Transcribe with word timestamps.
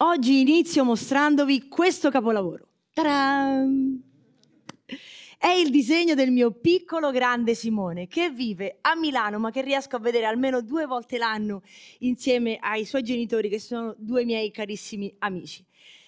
Oggi 0.00 0.38
inizio 0.38 0.84
mostrandovi 0.84 1.66
questo 1.66 2.08
capolavoro. 2.08 2.68
Ta-da! 2.92 3.64
È 5.36 5.48
il 5.48 5.70
disegno 5.70 6.14
del 6.14 6.30
mio 6.30 6.52
piccolo 6.52 7.10
grande 7.10 7.54
Simone 7.54 8.06
che 8.06 8.30
vive 8.30 8.78
a 8.80 8.94
Milano 8.94 9.40
ma 9.40 9.50
che 9.50 9.60
riesco 9.60 9.96
a 9.96 9.98
vedere 9.98 10.26
almeno 10.26 10.60
due 10.62 10.86
volte 10.86 11.18
l'anno 11.18 11.62
insieme 12.00 12.58
ai 12.60 12.84
suoi 12.84 13.02
genitori 13.02 13.48
che 13.48 13.58
sono 13.58 13.92
due 13.98 14.24
miei 14.24 14.52
carissimi 14.52 15.12
amici. 15.18 15.64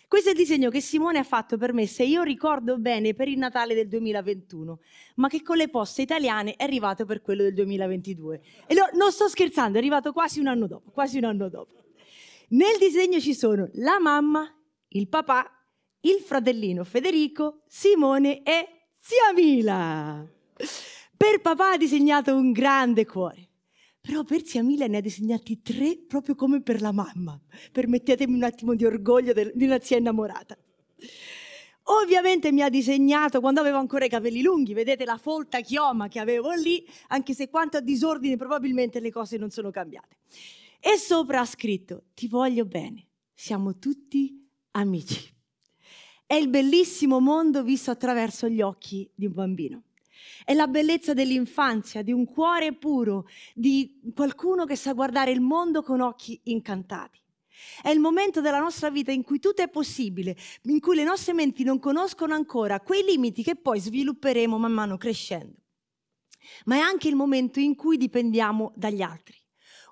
Questo 0.07 0.29
è 0.29 0.33
il 0.33 0.39
disegno 0.39 0.71
che 0.71 0.81
Simone 0.81 1.19
ha 1.19 1.25
fatto 1.25 1.57
per 1.57 1.73
me, 1.73 1.89
se 1.89 2.05
io 2.05 2.23
ricordo 2.23 2.79
bene, 2.79 3.15
per 3.15 3.27
il 3.27 3.39
Natale 3.39 3.75
del 3.75 3.89
2021, 3.89 4.79
ma 5.17 5.27
che 5.27 5.43
con 5.43 5.57
le 5.57 5.69
poste 5.69 6.03
italiane 6.03 6.55
è 6.55 6.63
arrivato 6.63 7.05
per 7.05 7.23
quello 7.23 7.43
del 7.43 7.55
2022. 7.55 8.41
E 8.69 8.75
lo, 8.75 8.89
non 8.95 9.11
sto 9.11 9.29
scherzando, 9.29 9.79
è 9.79 9.81
arrivato 9.81 10.13
quasi 10.13 10.39
un 10.39 10.47
anno 10.47 10.69
dopo, 10.69 10.91
quasi 10.93 11.19
un 11.19 11.25
anno 11.25 11.49
dopo. 11.49 11.80
Nel 12.53 12.79
disegno 12.81 13.21
ci 13.21 13.33
sono 13.33 13.69
la 13.75 14.01
mamma, 14.01 14.45
il 14.89 15.09
papà, 15.09 15.49
il 16.01 16.21
fratellino 16.21 16.83
Federico, 16.83 17.63
Simone 17.69 18.43
e 18.43 18.89
zia 18.99 19.33
Mila. 19.33 20.29
Per 21.17 21.41
papà 21.43 21.73
ha 21.73 21.77
disegnato 21.77 22.35
un 22.35 22.51
grande 22.51 23.07
cuore. 23.07 23.49
Però 24.01 24.25
per 24.25 24.45
zia 24.45 24.65
Mila 24.65 24.87
ne 24.87 24.97
ha 24.97 25.01
disegnati 25.01 25.63
tre 25.63 25.97
proprio 26.09 26.35
come 26.35 26.61
per 26.61 26.81
la 26.81 26.91
mamma. 26.91 27.39
Permettetemi 27.71 28.35
un 28.35 28.43
attimo 28.43 28.75
di 28.75 28.85
orgoglio 28.85 29.33
di 29.33 29.65
una 29.65 29.79
zia 29.79 29.99
innamorata. 29.99 30.59
Ovviamente 31.85 32.51
mi 32.51 32.63
ha 32.63 32.69
disegnato 32.69 33.41
quando 33.41 33.61
avevo 33.61 33.79
ancora 33.79 34.07
i 34.07 34.09
capelli 34.09 34.43
lunghi, 34.43 34.75
vedete 34.75 35.05
la 35.05 35.19
folta 35.19 35.61
chioma 35.61 36.09
che 36.09 36.19
avevo 36.19 36.53
lì, 36.53 36.85
anche 37.09 37.33
se 37.33 37.49
quanto 37.49 37.77
a 37.77 37.81
disordine 37.81 38.37
probabilmente 38.37 38.99
le 38.99 39.13
cose 39.13 39.37
non 39.37 39.51
sono 39.51 39.71
cambiate. 39.71 40.17
E 40.81 40.97
sopra 40.97 41.41
ha 41.41 41.45
scritto, 41.45 42.05
ti 42.15 42.27
voglio 42.27 42.65
bene, 42.65 43.09
siamo 43.35 43.79
tutti 43.79 44.49
amici. 44.73 45.31
È 46.25 46.35
il 46.35 46.49
bellissimo 46.49 47.21
mondo 47.21 47.63
visto 47.63 47.91
attraverso 47.91 48.49
gli 48.49 48.63
occhi 48.63 49.11
di 49.15 49.27
un 49.27 49.33
bambino. 49.33 49.83
È 50.43 50.55
la 50.55 50.69
bellezza 50.69 51.13
dell'infanzia, 51.13 52.03
di 52.03 52.13
un 52.13 52.25
cuore 52.25 52.73
puro, 52.73 53.27
di 53.55 54.01
qualcuno 54.15 54.65
che 54.65 54.77
sa 54.77 54.95
guardare 54.95 55.33
il 55.33 55.41
mondo 55.41 55.83
con 55.83 56.01
occhi 56.01 56.41
incantati. 56.45 57.21
È 57.83 57.91
il 57.91 58.01
momento 58.01 58.41
della 58.41 58.59
nostra 58.59 58.91
vita 58.91 59.13
in 59.13 59.23
cui 59.23 59.39
tutto 59.39 59.61
è 59.61 59.69
possibile, 59.69 60.37
in 60.63 60.81
cui 60.81 60.97
le 60.97 61.05
nostre 61.05 61.35
menti 61.35 61.63
non 61.63 61.79
conoscono 61.79 62.33
ancora 62.33 62.81
quei 62.81 63.05
limiti 63.05 63.43
che 63.43 63.57
poi 63.57 63.81
svilupperemo 63.81 64.57
man 64.57 64.73
mano 64.73 64.97
crescendo. 64.97 65.59
Ma 66.65 66.77
è 66.77 66.79
anche 66.79 67.09
il 67.09 67.17
momento 67.17 67.61
in 67.61 67.75
cui 67.75 67.99
dipendiamo 67.99 68.73
dagli 68.77 69.03
altri. 69.03 69.40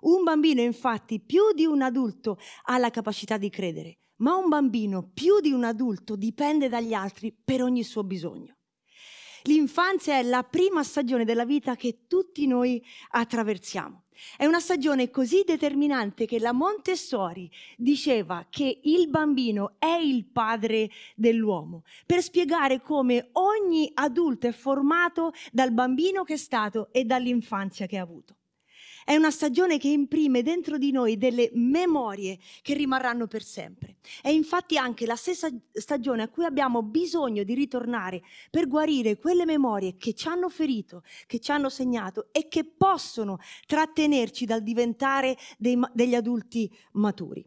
Un 0.00 0.22
bambino 0.22 0.60
infatti 0.60 1.20
più 1.20 1.52
di 1.54 1.64
un 1.64 1.82
adulto 1.82 2.38
ha 2.64 2.78
la 2.78 2.90
capacità 2.90 3.36
di 3.36 3.50
credere, 3.50 3.98
ma 4.16 4.36
un 4.36 4.48
bambino 4.48 5.10
più 5.12 5.40
di 5.40 5.52
un 5.52 5.64
adulto 5.64 6.16
dipende 6.16 6.68
dagli 6.68 6.92
altri 6.92 7.36
per 7.44 7.62
ogni 7.62 7.82
suo 7.82 8.04
bisogno. 8.04 8.56
L'infanzia 9.44 10.18
è 10.18 10.22
la 10.22 10.42
prima 10.42 10.82
stagione 10.82 11.24
della 11.24 11.44
vita 11.44 11.76
che 11.76 12.06
tutti 12.06 12.46
noi 12.46 12.82
attraversiamo. 13.10 14.04
È 14.36 14.44
una 14.44 14.58
stagione 14.58 15.10
così 15.10 15.44
determinante 15.46 16.26
che 16.26 16.40
la 16.40 16.52
Montessori 16.52 17.48
diceva 17.76 18.46
che 18.50 18.80
il 18.82 19.08
bambino 19.08 19.76
è 19.78 19.94
il 19.94 20.26
padre 20.26 20.90
dell'uomo, 21.14 21.84
per 22.04 22.20
spiegare 22.20 22.80
come 22.80 23.28
ogni 23.34 23.88
adulto 23.94 24.48
è 24.48 24.52
formato 24.52 25.32
dal 25.52 25.72
bambino 25.72 26.24
che 26.24 26.34
è 26.34 26.36
stato 26.36 26.88
e 26.90 27.04
dall'infanzia 27.04 27.86
che 27.86 27.96
ha 27.96 28.02
avuto. 28.02 28.37
È 29.08 29.16
una 29.16 29.30
stagione 29.30 29.78
che 29.78 29.88
imprime 29.88 30.42
dentro 30.42 30.76
di 30.76 30.90
noi 30.90 31.16
delle 31.16 31.48
memorie 31.54 32.38
che 32.60 32.74
rimarranno 32.74 33.26
per 33.26 33.42
sempre. 33.42 33.96
È 34.20 34.28
infatti 34.28 34.76
anche 34.76 35.06
la 35.06 35.16
stessa 35.16 35.48
stagione 35.72 36.24
a 36.24 36.28
cui 36.28 36.44
abbiamo 36.44 36.82
bisogno 36.82 37.42
di 37.42 37.54
ritornare 37.54 38.20
per 38.50 38.68
guarire 38.68 39.16
quelle 39.16 39.46
memorie 39.46 39.96
che 39.96 40.12
ci 40.12 40.28
hanno 40.28 40.50
ferito, 40.50 41.04
che 41.24 41.40
ci 41.40 41.50
hanno 41.50 41.70
segnato 41.70 42.28
e 42.32 42.48
che 42.48 42.66
possono 42.66 43.38
trattenerci 43.66 44.44
dal 44.44 44.62
diventare 44.62 45.38
dei, 45.56 45.80
degli 45.94 46.14
adulti 46.14 46.70
maturi. 46.92 47.42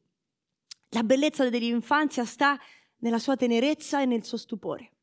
La 0.89 1.03
bellezza 1.03 1.47
dell'infanzia 1.47 2.25
sta 2.25 2.59
nella 3.01 3.19
sua 3.19 3.35
tenerezza 3.35 4.01
e 4.01 4.07
nel 4.07 4.25
suo 4.25 4.39
stupore, 4.39 4.93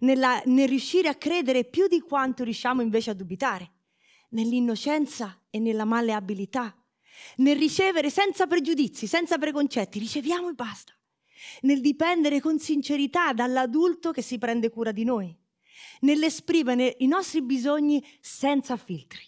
nella, 0.00 0.42
nel 0.46 0.66
riuscire 0.66 1.06
a 1.06 1.14
credere 1.14 1.64
più 1.64 1.86
di 1.86 2.00
quanto 2.00 2.42
riusciamo 2.42 2.82
invece 2.82 3.10
a 3.10 3.14
dubitare 3.14 3.70
nell'innocenza 4.30 5.40
e 5.50 5.58
nella 5.58 5.84
malleabilità, 5.84 6.76
nel 7.36 7.56
ricevere 7.56 8.10
senza 8.10 8.46
pregiudizi, 8.46 9.06
senza 9.06 9.38
preconcetti, 9.38 9.98
riceviamo 9.98 10.48
e 10.48 10.52
basta, 10.52 10.92
nel 11.62 11.80
dipendere 11.80 12.40
con 12.40 12.58
sincerità 12.58 13.32
dall'adulto 13.32 14.10
che 14.10 14.22
si 14.22 14.38
prende 14.38 14.70
cura 14.70 14.92
di 14.92 15.04
noi, 15.04 15.34
nell'esprimere 16.00 16.96
i 16.98 17.06
nostri 17.06 17.42
bisogni 17.42 18.04
senza 18.20 18.76
filtri. 18.76 19.22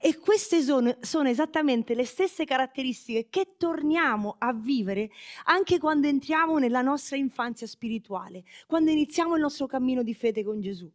E 0.00 0.18
queste 0.18 0.62
sono, 0.62 0.96
sono, 1.00 1.28
esattamente 1.28 1.94
le 1.94 2.04
stesse 2.04 2.44
caratteristiche 2.44 3.28
che 3.28 3.54
torniamo 3.56 4.36
a 4.38 4.52
vivere 4.52 5.10
anche 5.44 5.78
quando 5.78 6.06
entriamo 6.06 6.58
nella 6.58 6.80
nostra 6.80 7.16
infanzia 7.16 7.66
spirituale, 7.66 8.44
quando 8.66 8.90
iniziamo 8.90 9.34
il 9.34 9.40
nostro 9.40 9.66
cammino 9.66 10.02
di 10.02 10.14
fede 10.14 10.44
con 10.44 10.60
Gesù. 10.60 10.90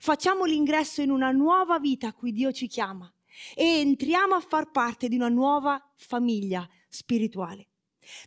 Facciamo 0.00 0.44
l'ingresso 0.44 1.02
in 1.02 1.10
una 1.10 1.30
nuova 1.30 1.78
vita 1.78 2.08
a 2.08 2.12
cui 2.12 2.32
Dio 2.32 2.52
ci 2.52 2.66
chiama 2.66 3.12
e 3.54 3.80
entriamo 3.80 4.34
a 4.34 4.40
far 4.40 4.70
parte 4.70 5.08
di 5.08 5.16
una 5.16 5.28
nuova 5.28 5.80
famiglia 5.96 6.68
spirituale. 6.88 7.68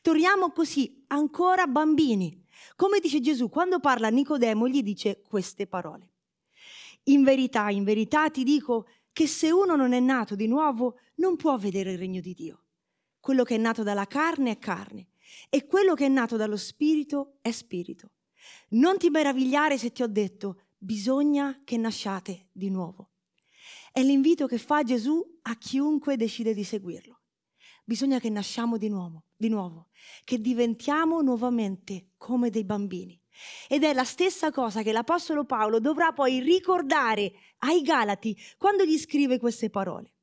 Torniamo 0.01 0.51
così 0.51 1.03
ancora 1.07 1.67
bambini. 1.67 2.45
Come 2.75 2.99
dice 2.99 3.19
Gesù, 3.19 3.49
quando 3.49 3.79
parla 3.79 4.07
a 4.07 4.11
Nicodemo 4.11 4.67
gli 4.67 4.83
dice 4.83 5.21
queste 5.27 5.67
parole. 5.67 6.09
In 7.05 7.23
verità, 7.23 7.69
in 7.69 7.83
verità 7.83 8.29
ti 8.29 8.43
dico 8.43 8.87
che 9.11 9.27
se 9.27 9.51
uno 9.51 9.75
non 9.75 9.93
è 9.93 9.99
nato 9.99 10.35
di 10.35 10.47
nuovo 10.47 10.99
non 11.15 11.35
può 11.35 11.57
vedere 11.57 11.91
il 11.91 11.97
regno 11.97 12.21
di 12.21 12.33
Dio. 12.33 12.65
Quello 13.19 13.43
che 13.43 13.55
è 13.55 13.57
nato 13.57 13.83
dalla 13.83 14.05
carne 14.05 14.51
è 14.51 14.57
carne 14.57 15.09
e 15.49 15.65
quello 15.65 15.93
che 15.95 16.05
è 16.05 16.09
nato 16.09 16.37
dallo 16.37 16.57
spirito 16.57 17.37
è 17.41 17.51
spirito. 17.51 18.11
Non 18.69 18.97
ti 18.97 19.09
meravigliare 19.09 19.77
se 19.77 19.91
ti 19.91 20.03
ho 20.03 20.07
detto 20.07 20.61
bisogna 20.83 21.61
che 21.63 21.77
nasciate 21.77 22.47
di 22.51 22.69
nuovo. 22.69 23.11
È 23.91 24.01
l'invito 24.01 24.47
che 24.47 24.57
fa 24.57 24.81
Gesù 24.81 25.21
a 25.43 25.55
chiunque 25.55 26.17
decide 26.17 26.55
di 26.55 26.63
seguirlo. 26.63 27.19
Bisogna 27.83 28.19
che 28.19 28.29
nasciamo 28.29 28.77
di 28.77 28.89
nuovo, 28.89 29.25
di 29.35 29.49
nuovo, 29.49 29.89
che 30.23 30.39
diventiamo 30.39 31.21
nuovamente 31.21 32.11
come 32.17 32.49
dei 32.49 32.63
bambini. 32.63 33.19
Ed 33.67 33.83
è 33.83 33.93
la 33.93 34.03
stessa 34.03 34.51
cosa 34.51 34.81
che 34.81 34.91
l'Apostolo 34.91 35.45
Paolo 35.45 35.79
dovrà 35.79 36.13
poi 36.13 36.39
ricordare 36.39 37.31
ai 37.59 37.81
Galati 37.81 38.35
quando 38.57 38.83
gli 38.83 38.97
scrive 38.97 39.39
queste 39.39 39.69
parole. 39.69 40.15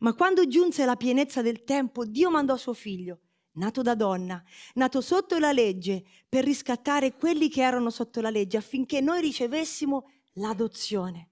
Ma 0.00 0.14
quando 0.14 0.46
giunse 0.46 0.84
la 0.84 0.96
pienezza 0.96 1.42
del 1.42 1.64
tempo, 1.64 2.04
Dio 2.04 2.30
mandò 2.30 2.56
suo 2.56 2.72
figlio 2.72 3.20
nato 3.54 3.82
da 3.82 3.94
donna, 3.94 4.42
nato 4.74 5.00
sotto 5.00 5.38
la 5.38 5.52
legge, 5.52 6.04
per 6.28 6.44
riscattare 6.44 7.14
quelli 7.14 7.48
che 7.48 7.62
erano 7.62 7.90
sotto 7.90 8.20
la 8.20 8.30
legge, 8.30 8.56
affinché 8.56 9.00
noi 9.00 9.20
ricevessimo 9.20 10.10
l'adozione. 10.34 11.30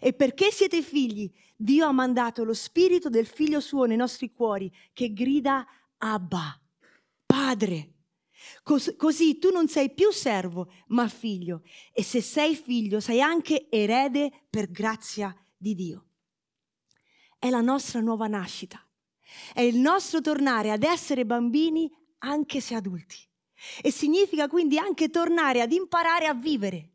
E 0.00 0.12
perché 0.12 0.50
siete 0.50 0.82
figli, 0.82 1.30
Dio 1.56 1.86
ha 1.86 1.92
mandato 1.92 2.44
lo 2.44 2.54
spirito 2.54 3.08
del 3.08 3.26
figlio 3.26 3.60
suo 3.60 3.84
nei 3.84 3.96
nostri 3.96 4.32
cuori, 4.32 4.72
che 4.92 5.12
grida 5.12 5.66
Abba, 5.98 6.60
Padre. 7.24 7.92
Cos- 8.62 8.94
così 8.96 9.38
tu 9.38 9.50
non 9.50 9.68
sei 9.68 9.92
più 9.92 10.10
servo, 10.12 10.70
ma 10.88 11.08
figlio. 11.08 11.62
E 11.92 12.02
se 12.02 12.20
sei 12.20 12.54
figlio, 12.54 13.00
sei 13.00 13.20
anche 13.20 13.68
erede 13.70 14.30
per 14.50 14.70
grazia 14.70 15.34
di 15.56 15.74
Dio. 15.74 16.06
È 17.38 17.48
la 17.48 17.60
nostra 17.60 18.00
nuova 18.00 18.26
nascita. 18.26 18.83
È 19.52 19.60
il 19.60 19.78
nostro 19.78 20.20
tornare 20.20 20.70
ad 20.70 20.82
essere 20.82 21.24
bambini 21.24 21.90
anche 22.18 22.60
se 22.60 22.74
adulti. 22.74 23.16
E 23.82 23.90
significa 23.90 24.48
quindi 24.48 24.78
anche 24.78 25.08
tornare 25.08 25.60
ad 25.60 25.72
imparare 25.72 26.26
a 26.26 26.34
vivere, 26.34 26.90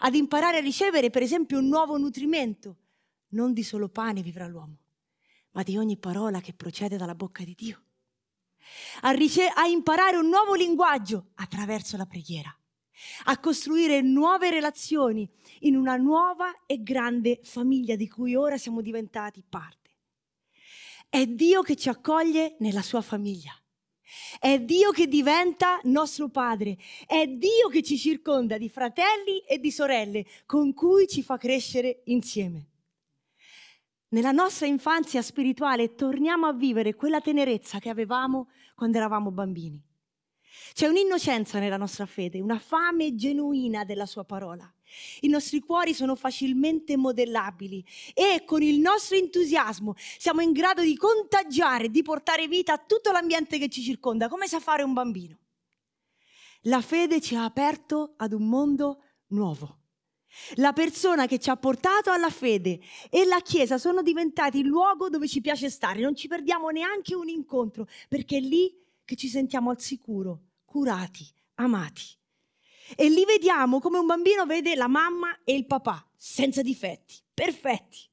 ad 0.00 0.14
imparare 0.14 0.58
a 0.58 0.60
ricevere 0.60 1.10
per 1.10 1.22
esempio 1.22 1.58
un 1.58 1.68
nuovo 1.68 1.96
nutrimento. 1.96 2.76
Non 3.28 3.52
di 3.52 3.62
solo 3.62 3.88
pane 3.88 4.22
vivrà 4.22 4.46
l'uomo, 4.46 4.76
ma 5.52 5.62
di 5.62 5.76
ogni 5.76 5.96
parola 5.96 6.40
che 6.40 6.52
procede 6.52 6.96
dalla 6.96 7.14
bocca 7.14 7.44
di 7.44 7.54
Dio. 7.54 7.82
A, 9.02 9.10
rice- 9.10 9.48
a 9.48 9.66
imparare 9.66 10.16
un 10.16 10.28
nuovo 10.28 10.54
linguaggio 10.54 11.30
attraverso 11.34 11.96
la 11.96 12.06
preghiera, 12.06 12.54
a 13.24 13.38
costruire 13.38 14.00
nuove 14.02 14.50
relazioni 14.50 15.28
in 15.60 15.76
una 15.76 15.96
nuova 15.96 16.64
e 16.66 16.82
grande 16.82 17.40
famiglia 17.42 17.96
di 17.96 18.08
cui 18.08 18.36
ora 18.36 18.58
siamo 18.58 18.80
diventati 18.80 19.42
parte. 19.46 19.81
È 21.14 21.26
Dio 21.26 21.60
che 21.60 21.76
ci 21.76 21.90
accoglie 21.90 22.56
nella 22.60 22.80
sua 22.80 23.02
famiglia. 23.02 23.52
È 24.40 24.58
Dio 24.58 24.92
che 24.92 25.08
diventa 25.08 25.78
nostro 25.82 26.30
Padre. 26.30 26.78
È 27.06 27.26
Dio 27.26 27.68
che 27.70 27.82
ci 27.82 27.98
circonda 27.98 28.56
di 28.56 28.70
fratelli 28.70 29.40
e 29.46 29.58
di 29.58 29.70
sorelle 29.70 30.24
con 30.46 30.72
cui 30.72 31.06
ci 31.06 31.22
fa 31.22 31.36
crescere 31.36 32.00
insieme. 32.04 32.68
Nella 34.08 34.30
nostra 34.30 34.66
infanzia 34.66 35.20
spirituale 35.20 35.94
torniamo 35.94 36.46
a 36.46 36.54
vivere 36.54 36.94
quella 36.94 37.20
tenerezza 37.20 37.78
che 37.78 37.90
avevamo 37.90 38.48
quando 38.74 38.96
eravamo 38.96 39.30
bambini. 39.30 39.84
C'è 40.72 40.86
un'innocenza 40.86 41.58
nella 41.58 41.76
nostra 41.76 42.06
fede, 42.06 42.40
una 42.40 42.58
fame 42.58 43.14
genuina 43.14 43.84
della 43.84 44.06
sua 44.06 44.24
parola. 44.24 44.72
I 45.20 45.28
nostri 45.28 45.60
cuori 45.60 45.94
sono 45.94 46.14
facilmente 46.14 46.96
modellabili 46.96 47.84
e 48.14 48.44
con 48.44 48.62
il 48.62 48.78
nostro 48.78 49.16
entusiasmo 49.16 49.94
siamo 49.96 50.40
in 50.40 50.52
grado 50.52 50.82
di 50.82 50.96
contagiare, 50.96 51.90
di 51.90 52.02
portare 52.02 52.48
vita 52.48 52.74
a 52.74 52.78
tutto 52.78 53.10
l'ambiente 53.10 53.58
che 53.58 53.68
ci 53.68 53.82
circonda, 53.82 54.28
come 54.28 54.46
sa 54.46 54.60
fare 54.60 54.82
un 54.82 54.92
bambino. 54.92 55.38
La 56.66 56.80
fede 56.80 57.20
ci 57.20 57.34
ha 57.34 57.44
aperto 57.44 58.14
ad 58.16 58.32
un 58.32 58.48
mondo 58.48 59.02
nuovo. 59.28 59.78
La 60.54 60.72
persona 60.72 61.26
che 61.26 61.38
ci 61.38 61.50
ha 61.50 61.56
portato 61.56 62.10
alla 62.10 62.30
fede 62.30 62.80
e 63.10 63.24
la 63.24 63.40
Chiesa 63.40 63.78
sono 63.78 64.02
diventati 64.02 64.60
il 64.60 64.66
luogo 64.66 65.08
dove 65.08 65.28
ci 65.28 65.40
piace 65.40 65.68
stare, 65.68 66.00
non 66.00 66.14
ci 66.14 66.28
perdiamo 66.28 66.70
neanche 66.70 67.14
un 67.14 67.28
incontro, 67.28 67.86
perché 68.08 68.38
è 68.38 68.40
lì 68.40 68.74
che 69.04 69.16
ci 69.16 69.28
sentiamo 69.28 69.70
al 69.70 69.80
sicuro, 69.80 70.52
curati, 70.64 71.26
amati. 71.56 72.20
E 72.96 73.08
li 73.08 73.24
vediamo 73.24 73.80
come 73.80 73.98
un 73.98 74.06
bambino 74.06 74.46
vede 74.46 74.74
la 74.74 74.88
mamma 74.88 75.42
e 75.44 75.54
il 75.54 75.66
papà, 75.66 76.06
senza 76.16 76.62
difetti, 76.62 77.16
perfetti. 77.32 78.10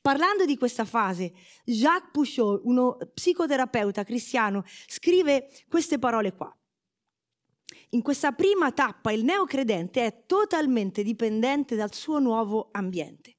Parlando 0.00 0.44
di 0.44 0.56
questa 0.56 0.84
fase, 0.84 1.32
Jacques 1.64 2.10
Pouchot, 2.12 2.60
uno 2.64 2.96
psicoterapeuta 3.14 4.04
cristiano, 4.04 4.64
scrive 4.86 5.50
queste 5.68 5.98
parole 5.98 6.32
qua. 6.34 6.54
In 7.90 8.02
questa 8.02 8.32
prima 8.32 8.72
tappa 8.72 9.12
il 9.12 9.24
neocredente 9.24 10.04
è 10.04 10.24
totalmente 10.26 11.02
dipendente 11.02 11.76
dal 11.76 11.92
suo 11.92 12.18
nuovo 12.18 12.68
ambiente. 12.72 13.36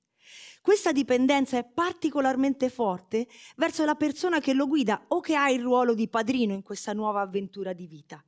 Questa 0.62 0.92
dipendenza 0.92 1.58
è 1.58 1.66
particolarmente 1.66 2.70
forte 2.70 3.28
verso 3.58 3.84
la 3.84 3.96
persona 3.96 4.40
che 4.40 4.54
lo 4.54 4.68
guida 4.68 5.06
o 5.10 5.20
che 5.20 5.36
ha 5.36 5.50
il 5.50 5.62
ruolo 5.62 5.94
di 5.94 6.08
padrino 6.08 6.54
in 6.54 6.62
questa 6.62 6.94
nuova 6.94 7.22
avventura 7.22 7.74
di 7.74 7.86
vita. 7.86 8.24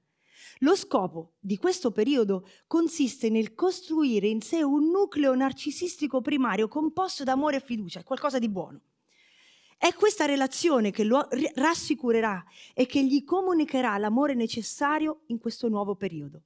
Lo 0.60 0.76
scopo 0.76 1.34
di 1.40 1.58
questo 1.58 1.92
periodo 1.92 2.48
consiste 2.68 3.30
nel 3.30 3.54
costruire 3.54 4.28
in 4.28 4.42
sé 4.42 4.64
un 4.64 4.90
nucleo 4.90 5.36
narcisistico 5.36 6.22
primario 6.22 6.68
composto 6.68 7.24
da 7.24 7.34
amore 7.34 7.58
e 7.58 7.62
fiducia, 7.62 8.00
è 8.00 8.04
qualcosa 8.04 8.40
di 8.40 8.50
buono. 8.50 8.82
È 9.78 9.94
questa 9.94 10.26
relazione 10.26 10.92
che 10.92 11.04
lo 11.04 11.28
rassicurerà 11.56 12.44
e 12.74 12.86
che 12.86 13.04
gli 13.04 13.26
comunicherà 13.26 13.98
l'amore 13.98 14.34
necessario 14.34 15.24
in 15.28 15.38
questo 15.38 15.68
nuovo 15.68 15.96
periodo. 15.96 16.44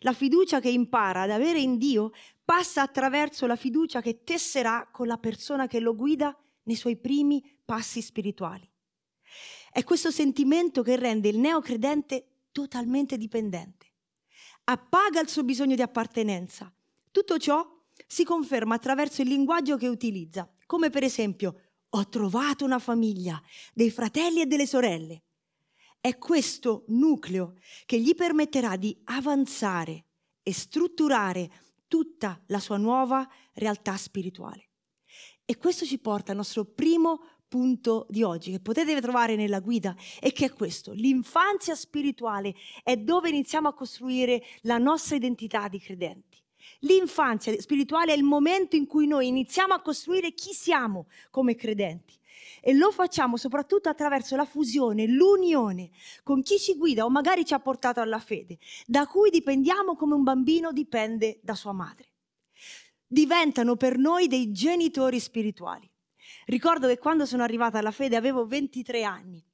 La 0.00 0.12
fiducia 0.12 0.60
che 0.60 0.68
impara 0.68 1.22
ad 1.22 1.30
avere 1.30 1.58
in 1.58 1.78
Dio 1.78 2.12
passa 2.44 2.82
attraverso 2.82 3.46
la 3.46 3.56
fiducia 3.56 4.00
che 4.00 4.22
tesserà 4.22 4.88
con 4.92 5.08
la 5.08 5.18
persona 5.18 5.66
che 5.66 5.80
lo 5.80 5.96
guida 5.96 6.36
nei 6.64 6.76
suoi 6.76 6.96
primi 6.96 7.42
passi 7.64 8.00
spirituali. 8.00 8.68
È 9.72 9.82
questo 9.82 10.10
sentimento 10.10 10.82
che 10.82 10.96
rende 10.96 11.28
il 11.28 11.38
neocredente 11.38 12.35
totalmente 12.56 13.18
dipendente. 13.18 13.92
Appaga 14.64 15.20
il 15.20 15.28
suo 15.28 15.44
bisogno 15.44 15.74
di 15.74 15.82
appartenenza. 15.82 16.74
Tutto 17.10 17.36
ciò 17.36 17.62
si 18.06 18.24
conferma 18.24 18.76
attraverso 18.76 19.20
il 19.20 19.28
linguaggio 19.28 19.76
che 19.76 19.88
utilizza, 19.88 20.50
come 20.64 20.88
per 20.88 21.02
esempio 21.02 21.60
ho 21.90 22.08
trovato 22.08 22.64
una 22.64 22.78
famiglia, 22.78 23.38
dei 23.74 23.90
fratelli 23.90 24.40
e 24.40 24.46
delle 24.46 24.66
sorelle. 24.66 25.24
È 26.00 26.16
questo 26.16 26.84
nucleo 26.88 27.56
che 27.84 28.00
gli 28.00 28.14
permetterà 28.14 28.76
di 28.76 28.98
avanzare 29.04 30.06
e 30.42 30.54
strutturare 30.54 31.50
tutta 31.86 32.42
la 32.46 32.58
sua 32.58 32.78
nuova 32.78 33.28
realtà 33.52 33.98
spirituale. 33.98 34.70
E 35.44 35.58
questo 35.58 35.84
ci 35.84 35.98
porta 35.98 36.30
al 36.30 36.38
nostro 36.38 36.64
primo 36.64 37.20
punto 37.48 38.06
di 38.08 38.22
oggi, 38.22 38.50
che 38.50 38.60
potete 38.60 39.00
trovare 39.00 39.36
nella 39.36 39.60
guida, 39.60 39.94
e 40.20 40.32
che 40.32 40.46
è 40.46 40.52
questo. 40.52 40.92
L'infanzia 40.92 41.74
spirituale 41.74 42.54
è 42.82 42.96
dove 42.96 43.28
iniziamo 43.28 43.68
a 43.68 43.74
costruire 43.74 44.42
la 44.62 44.78
nostra 44.78 45.16
identità 45.16 45.68
di 45.68 45.80
credenti. 45.80 46.42
L'infanzia 46.80 47.58
spirituale 47.60 48.12
è 48.12 48.16
il 48.16 48.24
momento 48.24 48.76
in 48.76 48.86
cui 48.86 49.06
noi 49.06 49.28
iniziamo 49.28 49.74
a 49.74 49.80
costruire 49.80 50.32
chi 50.32 50.52
siamo 50.52 51.06
come 51.30 51.54
credenti. 51.54 52.14
E 52.60 52.74
lo 52.74 52.90
facciamo 52.90 53.36
soprattutto 53.36 53.88
attraverso 53.88 54.34
la 54.34 54.44
fusione, 54.44 55.06
l'unione 55.06 55.90
con 56.22 56.42
chi 56.42 56.58
ci 56.58 56.76
guida 56.76 57.04
o 57.04 57.10
magari 57.10 57.44
ci 57.44 57.54
ha 57.54 57.60
portato 57.60 58.00
alla 58.00 58.18
fede, 58.18 58.58
da 58.86 59.06
cui 59.06 59.30
dipendiamo 59.30 59.94
come 59.94 60.14
un 60.14 60.22
bambino 60.22 60.72
dipende 60.72 61.38
da 61.42 61.54
sua 61.54 61.72
madre. 61.72 62.12
Diventano 63.06 63.76
per 63.76 63.98
noi 63.98 64.26
dei 64.26 64.50
genitori 64.50 65.20
spirituali. 65.20 65.88
Ricordo 66.46 66.86
che 66.86 66.98
quando 66.98 67.26
sono 67.26 67.42
arrivata 67.42 67.78
alla 67.78 67.90
fede 67.90 68.16
avevo 68.16 68.46
23 68.46 69.02
anni 69.02 69.44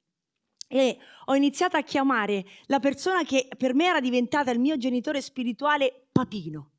e 0.69 0.99
ho 1.27 1.35
iniziato 1.35 1.77
a 1.77 1.83
chiamare 1.83 2.45
la 2.67 2.81
persona 2.81 3.25
che 3.25 3.49
per 3.57 3.75
me 3.75 3.87
era 3.87 4.01
diventata 4.01 4.51
il 4.51 4.59
mio 4.59 4.77
genitore 4.77 5.21
spirituale 5.21 6.09
papino. 6.13 6.71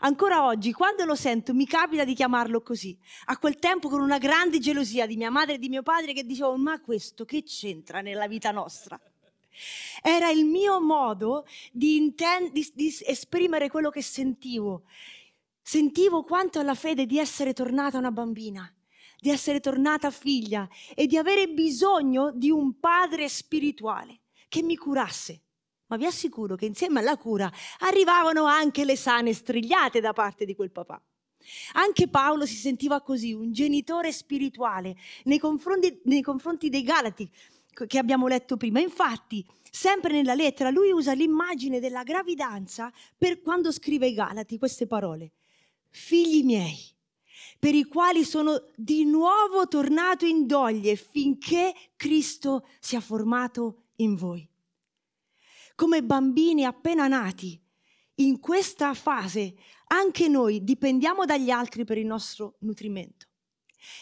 Ancora 0.00 0.44
oggi, 0.44 0.72
quando 0.72 1.04
lo 1.04 1.14
sento, 1.14 1.52
mi 1.52 1.66
capita 1.66 2.04
di 2.04 2.14
chiamarlo 2.14 2.62
così. 2.62 2.96
A 3.26 3.38
quel 3.38 3.58
tempo 3.58 3.88
con 3.88 4.00
una 4.00 4.18
grande 4.18 4.58
gelosia 4.58 5.06
di 5.06 5.16
mia 5.16 5.30
madre 5.30 5.54
e 5.54 5.58
di 5.58 5.68
mio 5.68 5.82
padre 5.82 6.12
che 6.12 6.24
dicevo, 6.24 6.56
ma 6.56 6.80
questo 6.80 7.24
che 7.24 7.42
c'entra 7.42 8.00
nella 8.00 8.28
vita 8.28 8.50
nostra? 8.50 9.00
Era 10.02 10.30
il 10.30 10.44
mio 10.44 10.80
modo 10.80 11.46
di, 11.72 11.96
inten- 11.96 12.52
di, 12.52 12.70
di 12.74 12.94
esprimere 13.06 13.68
quello 13.68 13.90
che 13.90 14.02
sentivo. 14.02 14.84
Sentivo 15.60 16.22
quanto 16.22 16.60
alla 16.60 16.74
fede 16.74 17.04
di 17.04 17.18
essere 17.18 17.52
tornata 17.52 17.98
una 17.98 18.12
bambina, 18.12 18.72
di 19.18 19.30
essere 19.30 19.60
tornata 19.60 20.10
figlia 20.10 20.68
e 20.94 21.06
di 21.06 21.16
avere 21.16 21.48
bisogno 21.48 22.30
di 22.32 22.50
un 22.50 22.78
padre 22.78 23.28
spirituale 23.28 24.20
che 24.48 24.62
mi 24.62 24.76
curasse 24.76 25.42
ma 25.88 25.96
vi 25.96 26.06
assicuro 26.06 26.54
che 26.54 26.66
insieme 26.66 27.00
alla 27.00 27.16
cura 27.16 27.50
arrivavano 27.78 28.44
anche 28.44 28.84
le 28.84 28.96
sane 28.96 29.32
strigliate 29.32 30.00
da 30.00 30.12
parte 30.12 30.44
di 30.44 30.54
quel 30.54 30.70
papà. 30.70 31.02
Anche 31.74 32.08
Paolo 32.08 32.46
si 32.46 32.56
sentiva 32.56 33.00
così, 33.00 33.32
un 33.32 33.52
genitore 33.52 34.12
spirituale 34.12 34.96
nei 35.24 35.38
confronti, 35.38 36.00
nei 36.04 36.22
confronti 36.22 36.68
dei 36.68 36.82
Galati 36.82 37.30
che 37.86 37.98
abbiamo 37.98 38.26
letto 38.26 38.56
prima. 38.56 38.80
Infatti, 38.80 39.46
sempre 39.70 40.12
nella 40.12 40.34
lettera, 40.34 40.70
lui 40.70 40.90
usa 40.90 41.12
l'immagine 41.12 41.80
della 41.80 42.02
gravidanza 42.02 42.92
per 43.16 43.40
quando 43.40 43.72
scrive 43.72 44.06
ai 44.06 44.14
Galati 44.14 44.58
queste 44.58 44.86
parole. 44.86 45.32
Figli 45.88 46.44
miei, 46.44 46.76
per 47.58 47.74
i 47.74 47.84
quali 47.84 48.24
sono 48.24 48.64
di 48.76 49.04
nuovo 49.04 49.66
tornato 49.66 50.24
in 50.24 50.46
doglie 50.46 50.96
finché 50.96 51.74
Cristo 51.96 52.66
sia 52.78 53.00
formato 53.00 53.84
in 53.96 54.14
voi 54.14 54.48
come 55.78 56.02
bambini 56.02 56.64
appena 56.64 57.06
nati. 57.06 57.56
In 58.16 58.40
questa 58.40 58.94
fase 58.94 59.54
anche 59.86 60.26
noi 60.26 60.64
dipendiamo 60.64 61.24
dagli 61.24 61.50
altri 61.50 61.84
per 61.84 61.98
il 61.98 62.04
nostro 62.04 62.56
nutrimento. 62.62 63.28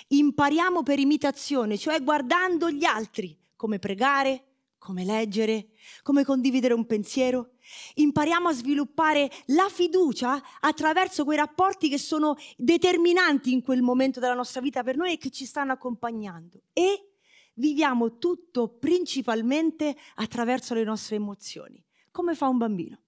Impariamo 0.08 0.82
per 0.82 0.98
imitazione, 0.98 1.76
cioè 1.76 2.02
guardando 2.02 2.70
gli 2.70 2.84
altri, 2.86 3.38
come 3.56 3.78
pregare, 3.78 4.44
come 4.78 5.04
leggere, 5.04 5.68
come 6.02 6.24
condividere 6.24 6.72
un 6.72 6.86
pensiero. 6.86 7.55
Impariamo 7.94 8.48
a 8.48 8.52
sviluppare 8.52 9.30
la 9.46 9.68
fiducia 9.68 10.42
attraverso 10.60 11.24
quei 11.24 11.36
rapporti 11.36 11.88
che 11.88 11.98
sono 11.98 12.36
determinanti 12.56 13.52
in 13.52 13.62
quel 13.62 13.82
momento 13.82 14.20
della 14.20 14.34
nostra 14.34 14.60
vita 14.60 14.82
per 14.82 14.96
noi 14.96 15.12
e 15.12 15.18
che 15.18 15.30
ci 15.30 15.44
stanno 15.44 15.72
accompagnando. 15.72 16.62
E 16.72 17.12
viviamo 17.54 18.18
tutto 18.18 18.68
principalmente 18.68 19.96
attraverso 20.16 20.74
le 20.74 20.84
nostre 20.84 21.16
emozioni, 21.16 21.82
come 22.10 22.34
fa 22.34 22.48
un 22.48 22.58
bambino. 22.58 23.00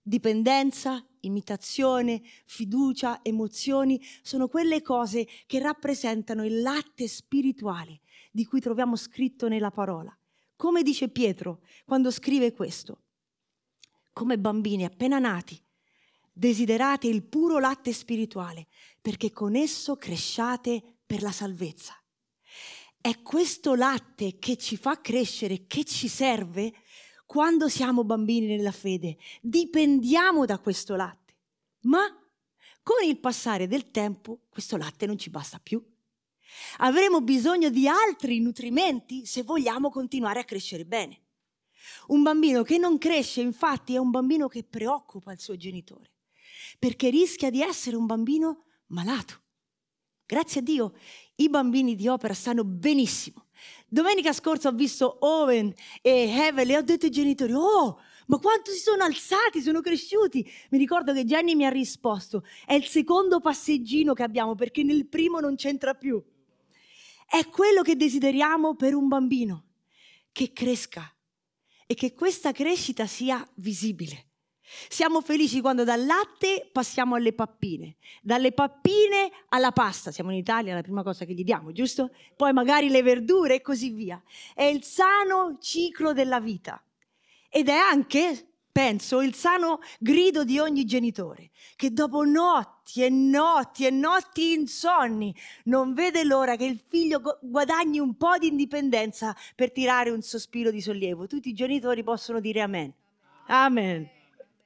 Dipendenza, 0.00 1.06
imitazione, 1.20 2.22
fiducia, 2.46 3.20
emozioni 3.22 4.00
sono 4.22 4.48
quelle 4.48 4.80
cose 4.80 5.26
che 5.46 5.58
rappresentano 5.58 6.44
il 6.46 6.62
latte 6.62 7.06
spirituale 7.06 8.00
di 8.30 8.46
cui 8.46 8.60
troviamo 8.60 8.96
scritto 8.96 9.48
nella 9.48 9.70
parola. 9.70 10.16
Come 10.56 10.82
dice 10.82 11.08
Pietro 11.08 11.60
quando 11.84 12.10
scrive 12.10 12.52
questo, 12.52 13.02
come 14.18 14.36
bambini 14.36 14.84
appena 14.84 15.20
nati, 15.20 15.56
desiderate 16.32 17.06
il 17.06 17.22
puro 17.22 17.60
latte 17.60 17.92
spirituale 17.92 18.66
perché 19.00 19.30
con 19.30 19.54
esso 19.54 19.94
cresciate 19.94 20.82
per 21.06 21.22
la 21.22 21.30
salvezza. 21.30 21.94
È 23.00 23.22
questo 23.22 23.76
latte 23.76 24.40
che 24.40 24.56
ci 24.56 24.76
fa 24.76 25.00
crescere, 25.00 25.68
che 25.68 25.84
ci 25.84 26.08
serve 26.08 26.72
quando 27.26 27.68
siamo 27.68 28.02
bambini 28.02 28.46
nella 28.46 28.72
fede. 28.72 29.18
Dipendiamo 29.40 30.46
da 30.46 30.58
questo 30.58 30.96
latte. 30.96 31.36
Ma 31.82 32.04
con 32.82 33.06
il 33.06 33.20
passare 33.20 33.68
del 33.68 33.92
tempo 33.92 34.40
questo 34.48 34.76
latte 34.76 35.06
non 35.06 35.16
ci 35.16 35.30
basta 35.30 35.60
più. 35.60 35.80
Avremo 36.78 37.20
bisogno 37.20 37.70
di 37.70 37.86
altri 37.86 38.40
nutrimenti 38.40 39.24
se 39.26 39.44
vogliamo 39.44 39.90
continuare 39.90 40.40
a 40.40 40.44
crescere 40.44 40.84
bene. 40.84 41.20
Un 42.08 42.22
bambino 42.22 42.62
che 42.62 42.78
non 42.78 42.98
cresce, 42.98 43.40
infatti, 43.40 43.94
è 43.94 43.98
un 43.98 44.10
bambino 44.10 44.48
che 44.48 44.64
preoccupa 44.64 45.32
il 45.32 45.40
suo 45.40 45.56
genitore, 45.56 46.12
perché 46.78 47.10
rischia 47.10 47.50
di 47.50 47.62
essere 47.62 47.96
un 47.96 48.06
bambino 48.06 48.64
malato. 48.88 49.42
Grazie 50.26 50.60
a 50.60 50.64
Dio 50.64 50.94
i 51.36 51.48
bambini 51.48 51.94
di 51.94 52.08
opera 52.08 52.34
stanno 52.34 52.64
benissimo, 52.64 53.48
Domenica 53.88 54.32
scorsa 54.32 54.68
ho 54.68 54.72
visto 54.72 55.16
Owen 55.20 55.72
e 56.02 56.28
Heaven 56.28 56.70
e 56.70 56.76
ho 56.76 56.82
detto 56.82 57.06
ai 57.06 57.10
genitori, 57.10 57.52
oh, 57.54 57.98
ma 58.26 58.38
quanto 58.38 58.70
si 58.70 58.78
sono 58.78 59.02
alzati, 59.02 59.60
sono 59.62 59.80
cresciuti. 59.80 60.46
Mi 60.70 60.78
ricordo 60.78 61.12
che 61.12 61.24
Jenny 61.24 61.54
mi 61.54 61.64
ha 61.64 61.70
risposto, 61.70 62.44
è 62.66 62.74
il 62.74 62.84
secondo 62.84 63.40
passeggino 63.40 64.12
che 64.12 64.22
abbiamo 64.22 64.54
perché 64.54 64.82
nel 64.82 65.06
primo 65.06 65.40
non 65.40 65.56
c'entra 65.56 65.94
più. 65.94 66.22
È 67.26 67.46
quello 67.48 67.82
che 67.82 67.96
desideriamo 67.96 68.74
per 68.74 68.94
un 68.94 69.08
bambino, 69.08 69.64
che 70.32 70.52
cresca 70.52 71.10
e 71.90 71.94
che 71.94 72.12
questa 72.12 72.52
crescita 72.52 73.06
sia 73.06 73.42
visibile. 73.54 74.26
Siamo 74.88 75.22
felici 75.22 75.62
quando 75.62 75.82
dal 75.82 76.04
latte 76.04 76.68
passiamo 76.70 77.14
alle 77.14 77.32
pappine, 77.32 77.96
dalle 78.20 78.52
pappine 78.52 79.30
alla 79.48 79.72
pasta, 79.72 80.12
siamo 80.12 80.30
in 80.30 80.36
Italia, 80.36 80.74
la 80.74 80.82
prima 80.82 81.02
cosa 81.02 81.24
che 81.24 81.32
gli 81.32 81.44
diamo, 81.44 81.72
giusto? 81.72 82.10
Poi 82.36 82.52
magari 82.52 82.90
le 82.90 83.02
verdure 83.02 83.54
e 83.54 83.60
così 83.62 83.88
via. 83.88 84.22
È 84.54 84.64
il 84.64 84.84
sano 84.84 85.56
ciclo 85.58 86.12
della 86.12 86.38
vita 86.38 86.84
ed 87.48 87.70
è 87.70 87.76
anche 87.76 88.47
penso, 88.78 89.22
il 89.22 89.34
sano 89.34 89.80
grido 89.98 90.44
di 90.44 90.60
ogni 90.60 90.84
genitore, 90.84 91.50
che 91.74 91.92
dopo 91.92 92.22
notti 92.22 93.02
e 93.02 93.08
notti 93.08 93.84
e 93.84 93.90
notti 93.90 94.52
insonni 94.52 95.34
non 95.64 95.94
vede 95.94 96.22
l'ora 96.22 96.54
che 96.54 96.66
il 96.66 96.80
figlio 96.86 97.40
guadagni 97.42 97.98
un 97.98 98.16
po' 98.16 98.38
di 98.38 98.46
indipendenza 98.46 99.34
per 99.56 99.72
tirare 99.72 100.10
un 100.10 100.22
sospiro 100.22 100.70
di 100.70 100.80
sollievo. 100.80 101.26
Tutti 101.26 101.48
i 101.48 101.54
genitori 101.54 102.04
possono 102.04 102.38
dire 102.38 102.60
amen. 102.60 102.94
Amen. 103.48 104.08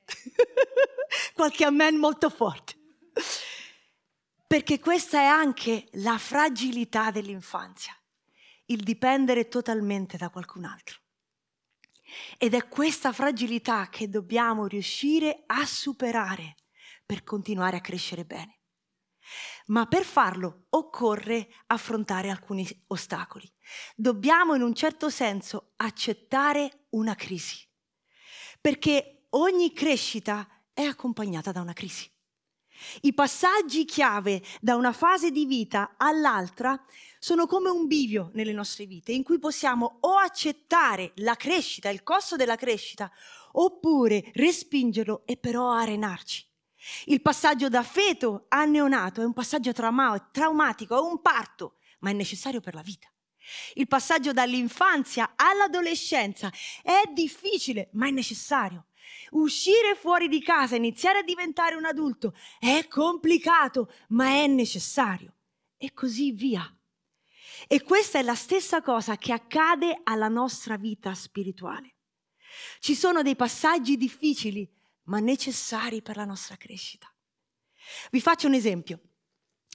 Qualche 1.33 1.65
amen 1.65 1.97
molto 1.97 2.29
forte. 2.29 2.75
Perché 4.47 4.79
questa 4.79 5.21
è 5.21 5.25
anche 5.25 5.87
la 5.93 6.19
fragilità 6.19 7.11
dell'infanzia, 7.11 7.97
il 8.67 8.83
dipendere 8.83 9.49
totalmente 9.49 10.19
da 10.19 10.29
qualcun 10.29 10.65
altro. 10.65 11.02
Ed 12.39 12.55
è 12.55 12.69
questa 12.69 13.13
fragilità 13.13 13.89
che 13.89 14.09
dobbiamo 14.09 14.67
riuscire 14.67 15.45
a 15.47 15.65
superare 15.65 16.57
per 17.05 17.25
continuare 17.25 17.77
a 17.77 17.81
crescere 17.81 18.25
bene. 18.25 18.61
Ma 19.67 19.87
per 19.87 20.05
farlo 20.05 20.67
occorre 20.71 21.49
affrontare 21.67 22.29
alcuni 22.29 22.67
ostacoli. 22.89 23.51
Dobbiamo 23.95 24.55
in 24.55 24.63
un 24.63 24.75
certo 24.75 25.09
senso 25.09 25.73
accettare 25.77 26.87
una 26.91 27.15
crisi, 27.15 27.67
perché 28.61 29.27
ogni 29.31 29.73
crescita 29.73 30.47
è 30.73 30.83
accompagnata 30.83 31.53
da 31.53 31.61
una 31.61 31.73
crisi. 31.73 32.12
I 33.03 33.15
passaggi 33.15 33.85
chiave 33.85 34.43
da 34.61 34.77
una 34.77 34.93
fase 34.93 35.31
di 35.31 35.47
vita 35.47 35.95
all'altra 35.97 36.83
sono 37.19 37.47
come 37.47 37.71
un 37.71 37.87
bivio 37.87 38.31
nelle 38.35 38.53
nostre 38.53 38.87
vite 38.87 39.13
in 39.13 39.23
cui 39.23 39.39
possiamo 39.39 39.99
o 40.01 40.17
accettare 40.17 41.13
la 41.17 41.35
crescita, 41.37 41.89
il 41.89 42.03
costo 42.03 42.37
della 42.37 42.57
crescita, 42.57 43.11
oppure 43.53 44.31
respingerlo 44.35 45.23
e 45.25 45.37
però 45.37 45.71
arenarci. 45.71 46.47
Il 47.07 47.23
passaggio 47.23 47.69
da 47.69 47.83
feto 47.83 48.47
a 48.49 48.65
neonato 48.65 49.21
è 49.21 49.25
un 49.25 49.33
passaggio 49.33 49.73
trauma- 49.73 50.19
traumatico, 50.33 50.97
è 50.97 51.01
un 51.01 51.21
parto, 51.21 51.77
ma 52.01 52.11
è 52.11 52.13
necessario 52.13 52.61
per 52.61 52.75
la 52.75 52.83
vita. 52.83 53.07
Il 53.75 53.89
passaggio 53.89 54.33
dall'infanzia 54.33 55.33
all'adolescenza 55.37 56.51
è 56.83 57.03
difficile, 57.13 57.89
ma 57.93 58.07
è 58.07 58.11
necessario. 58.11 58.87
Uscire 59.31 59.95
fuori 59.95 60.29
di 60.29 60.43
casa, 60.43 60.77
iniziare 60.77 61.19
a 61.19 61.23
diventare 61.23 61.75
un 61.75 61.85
adulto 61.85 62.35
è 62.59 62.87
complicato, 62.89 63.93
ma 64.09 64.29
è 64.29 64.47
necessario. 64.47 65.35
E 65.77 65.93
così 65.93 66.33
via. 66.33 66.65
E 67.67 67.83
questa 67.83 68.19
è 68.19 68.23
la 68.23 68.35
stessa 68.35 68.83
cosa 68.83 69.17
che 69.17 69.33
accade 69.33 70.01
alla 70.05 70.29
nostra 70.29 70.77
vita 70.77 71.15
spirituale. 71.15 71.97
Ci 72.79 72.95
sono 72.95 73.23
dei 73.23 73.37
passaggi 73.37 73.97
difficili, 73.97 74.71
ma 75.05 75.19
necessari 75.19 76.03
per 76.03 76.17
la 76.17 76.25
nostra 76.25 76.57
crescita. 76.57 77.13
Vi 78.11 78.21
faccio 78.21 78.47
un 78.47 78.55
esempio 78.55 79.01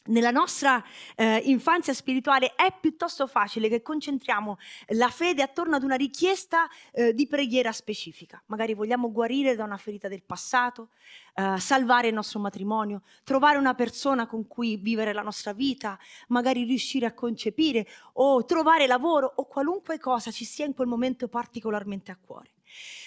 nella 0.07 0.31
nostra 0.31 0.83
eh, 1.15 1.37
infanzia 1.45 1.93
spirituale 1.93 2.53
è 2.55 2.73
piuttosto 2.79 3.27
facile 3.27 3.69
che 3.69 3.81
concentriamo 3.81 4.57
la 4.89 5.09
fede 5.09 5.41
attorno 5.41 5.75
ad 5.75 5.83
una 5.83 5.95
richiesta 5.95 6.67
eh, 6.91 7.13
di 7.13 7.27
preghiera 7.27 7.71
specifica. 7.71 8.41
Magari 8.47 8.73
vogliamo 8.73 9.11
guarire 9.11 9.55
da 9.55 9.63
una 9.63 9.77
ferita 9.77 10.07
del 10.07 10.23
passato, 10.23 10.89
eh, 11.35 11.59
salvare 11.59 12.07
il 12.07 12.13
nostro 12.13 12.39
matrimonio, 12.39 13.03
trovare 13.23 13.57
una 13.57 13.73
persona 13.73 14.27
con 14.27 14.47
cui 14.47 14.77
vivere 14.77 15.13
la 15.13 15.21
nostra 15.21 15.53
vita, 15.53 15.97
magari 16.27 16.63
riuscire 16.63 17.05
a 17.05 17.13
concepire 17.13 17.87
o 18.13 18.45
trovare 18.45 18.87
lavoro 18.87 19.31
o 19.35 19.45
qualunque 19.45 19.99
cosa 19.99 20.31
ci 20.31 20.45
sia 20.45 20.65
in 20.65 20.73
quel 20.73 20.87
momento 20.87 21.27
particolarmente 21.27 22.11
a 22.11 22.17
cuore. 22.19 22.51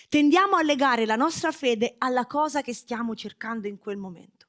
Tendiamo 0.08 0.56
a 0.56 0.62
legare 0.62 1.06
la 1.06 1.16
nostra 1.16 1.52
fede 1.52 1.94
alla 1.98 2.26
cosa 2.26 2.62
che 2.62 2.74
stiamo 2.74 3.14
cercando 3.14 3.68
in 3.68 3.78
quel 3.78 3.96
momento. 3.96 4.39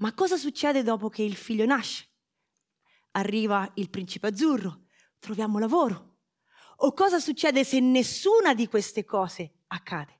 Ma 0.00 0.14
cosa 0.14 0.38
succede 0.38 0.82
dopo 0.82 1.10
che 1.10 1.22
il 1.22 1.36
figlio 1.36 1.66
nasce? 1.66 2.08
Arriva 3.12 3.70
il 3.74 3.90
principe 3.90 4.28
azzurro, 4.28 4.84
troviamo 5.18 5.58
lavoro. 5.58 6.20
O 6.82 6.94
cosa 6.94 7.18
succede 7.18 7.64
se 7.64 7.80
nessuna 7.80 8.54
di 8.54 8.66
queste 8.66 9.04
cose 9.04 9.64
accade? 9.66 10.18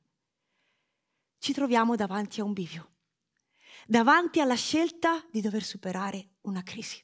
Ci 1.39 1.55
troviamo 1.55 1.97
davanti 1.97 2.41
a 2.41 2.45
un 2.45 2.53
bivio, 2.53 2.97
davanti 3.87 4.41
alla 4.41 4.55
scelta 4.55 5.25
di 5.31 5.41
dover 5.41 5.63
superare 5.63 6.33
una 6.43 6.63
crisi. 6.63 7.03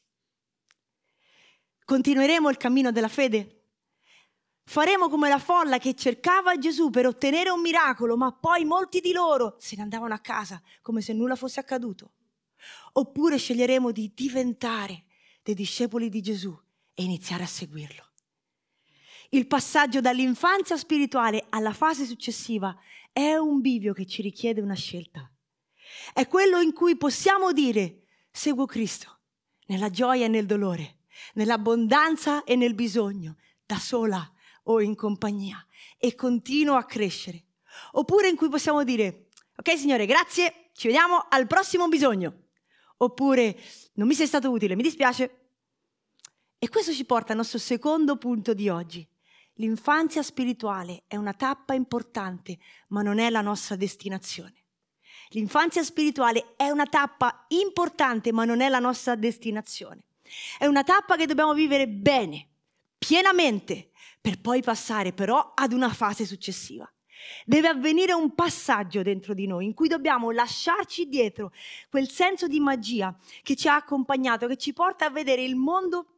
Continueremo 1.82 2.50
il 2.50 2.58
cammino 2.58 2.92
della 2.92 3.08
fede? 3.08 3.52
Faremo 4.64 5.08
come 5.08 5.30
la 5.30 5.38
folla 5.38 5.78
che 5.78 5.94
cercava 5.94 6.58
Gesù 6.58 6.90
per 6.90 7.06
ottenere 7.06 7.48
un 7.48 7.62
miracolo, 7.62 8.18
ma 8.18 8.32
poi 8.32 8.66
molti 8.66 9.00
di 9.00 9.12
loro 9.12 9.56
se 9.58 9.76
ne 9.76 9.82
andavano 9.82 10.12
a 10.12 10.18
casa 10.18 10.60
come 10.82 11.00
se 11.00 11.14
nulla 11.14 11.36
fosse 11.36 11.60
accaduto 11.60 12.15
oppure 12.92 13.36
sceglieremo 13.36 13.92
di 13.92 14.12
diventare 14.14 15.04
dei 15.42 15.54
discepoli 15.54 16.08
di 16.08 16.20
Gesù 16.20 16.56
e 16.94 17.02
iniziare 17.02 17.44
a 17.44 17.46
seguirlo. 17.46 18.04
Il 19.30 19.46
passaggio 19.46 20.00
dall'infanzia 20.00 20.76
spirituale 20.76 21.46
alla 21.50 21.72
fase 21.72 22.04
successiva 22.06 22.76
è 23.12 23.34
un 23.36 23.60
bivio 23.60 23.92
che 23.92 24.06
ci 24.06 24.22
richiede 24.22 24.60
una 24.60 24.74
scelta. 24.74 25.30
È 26.12 26.26
quello 26.26 26.60
in 26.60 26.72
cui 26.72 26.96
possiamo 26.96 27.52
dire 27.52 28.04
seguo 28.30 28.66
Cristo 28.66 29.18
nella 29.66 29.90
gioia 29.90 30.26
e 30.26 30.28
nel 30.28 30.46
dolore, 30.46 31.00
nell'abbondanza 31.34 32.44
e 32.44 32.56
nel 32.56 32.74
bisogno, 32.74 33.36
da 33.64 33.78
sola 33.78 34.32
o 34.64 34.80
in 34.80 34.94
compagnia 34.94 35.64
e 35.98 36.14
continuo 36.14 36.76
a 36.76 36.84
crescere. 36.84 37.44
Oppure 37.92 38.28
in 38.28 38.36
cui 38.36 38.48
possiamo 38.48 38.84
dire 38.84 39.28
ok 39.56 39.76
Signore, 39.76 40.06
grazie, 40.06 40.70
ci 40.72 40.86
vediamo 40.86 41.26
al 41.28 41.46
prossimo 41.46 41.88
bisogno 41.88 42.45
oppure 42.98 43.58
non 43.94 44.06
mi 44.06 44.14
sei 44.14 44.26
stato 44.26 44.50
utile, 44.50 44.76
mi 44.76 44.82
dispiace. 44.82 45.40
E 46.58 46.68
questo 46.68 46.92
ci 46.92 47.04
porta 47.04 47.32
al 47.32 47.38
nostro 47.38 47.58
secondo 47.58 48.16
punto 48.16 48.54
di 48.54 48.68
oggi. 48.68 49.06
L'infanzia 49.54 50.22
spirituale 50.22 51.04
è 51.06 51.16
una 51.16 51.32
tappa 51.32 51.74
importante, 51.74 52.58
ma 52.88 53.02
non 53.02 53.18
è 53.18 53.30
la 53.30 53.40
nostra 53.40 53.76
destinazione. 53.76 54.64
L'infanzia 55.30 55.82
spirituale 55.82 56.54
è 56.56 56.68
una 56.68 56.86
tappa 56.86 57.46
importante, 57.48 58.32
ma 58.32 58.44
non 58.44 58.60
è 58.60 58.68
la 58.68 58.78
nostra 58.78 59.14
destinazione. 59.14 60.04
È 60.58 60.66
una 60.66 60.84
tappa 60.84 61.16
che 61.16 61.26
dobbiamo 61.26 61.54
vivere 61.54 61.88
bene, 61.88 62.48
pienamente, 62.98 63.90
per 64.20 64.40
poi 64.40 64.62
passare 64.62 65.12
però 65.12 65.52
ad 65.54 65.72
una 65.72 65.92
fase 65.92 66.26
successiva. 66.26 66.90
Deve 67.44 67.68
avvenire 67.68 68.12
un 68.12 68.34
passaggio 68.34 69.02
dentro 69.02 69.34
di 69.34 69.46
noi 69.46 69.64
in 69.66 69.74
cui 69.74 69.88
dobbiamo 69.88 70.30
lasciarci 70.30 71.08
dietro 71.08 71.52
quel 71.90 72.08
senso 72.08 72.46
di 72.46 72.60
magia 72.60 73.16
che 73.42 73.56
ci 73.56 73.68
ha 73.68 73.76
accompagnato, 73.76 74.46
che 74.46 74.56
ci 74.56 74.72
porta 74.72 75.06
a 75.06 75.10
vedere 75.10 75.42
il 75.42 75.56
mondo 75.56 76.16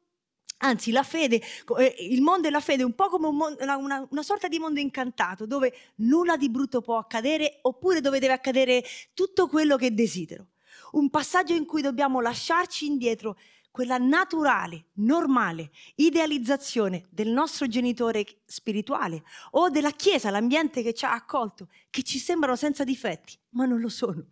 Anzi, 0.60 0.90
la 0.90 1.04
fede, 1.04 1.40
eh, 1.78 1.94
il 2.10 2.20
mondo 2.20 2.48
e 2.48 2.50
la 2.50 2.58
fede 2.58 2.82
un 2.82 2.94
po' 2.94 3.08
come 3.08 3.28
un 3.28 3.36
mondo, 3.36 3.62
una, 3.62 4.06
una, 4.10 4.22
sorta 4.24 4.48
di 4.48 4.58
mondo 4.58 4.80
incantato, 4.80 5.46
dove 5.46 5.72
nulla 5.96 6.36
di 6.36 6.50
brutto 6.50 6.80
può 6.80 6.98
accadere, 6.98 7.60
oppure 7.62 8.00
dove 8.00 8.18
deve 8.18 8.32
accadere 8.32 8.82
tutto 9.14 9.46
quello 9.46 9.76
che 9.76 9.94
desidero. 9.94 10.48
Un 10.92 11.10
passaggio 11.10 11.54
in 11.54 11.64
cui 11.64 11.80
dobbiamo 11.80 12.20
lasciarci 12.20 12.86
indietro 12.86 13.36
quella 13.78 13.98
naturale, 13.98 14.86
normale 14.94 15.70
idealizzazione 15.94 17.06
del 17.10 17.28
nostro 17.28 17.68
genitore 17.68 18.40
spirituale 18.44 19.22
o 19.52 19.70
della 19.70 19.92
Chiesa, 19.92 20.30
l'ambiente 20.30 20.82
che 20.82 20.92
ci 20.92 21.04
ha 21.04 21.12
accolto, 21.12 21.68
che 21.88 22.02
ci 22.02 22.18
sembrano 22.18 22.56
senza 22.56 22.82
difetti, 22.82 23.38
ma 23.50 23.66
non 23.66 23.78
lo 23.78 23.88
sono. 23.88 24.30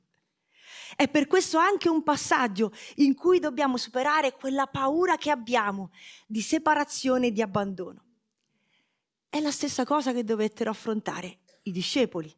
È 0.97 1.07
per 1.07 1.29
questo 1.29 1.59
anche 1.59 1.89
un 1.89 2.03
passaggio 2.03 2.73
in 2.97 3.15
cui 3.15 3.39
dobbiamo 3.39 3.77
superare 3.77 4.33
quella 4.33 4.67
paura 4.67 5.17
che 5.17 5.31
abbiamo 5.31 5.93
di 6.27 6.41
separazione 6.41 7.29
e 7.29 7.33
di 7.33 7.41
abbandono. 7.41 8.03
È 9.29 9.39
la 9.39 9.53
stessa 9.53 9.85
cosa 9.85 10.13
che 10.13 10.25
dovettero 10.25 10.71
affrontare 10.71 11.39
i 11.63 11.71
discepoli. 11.71 12.37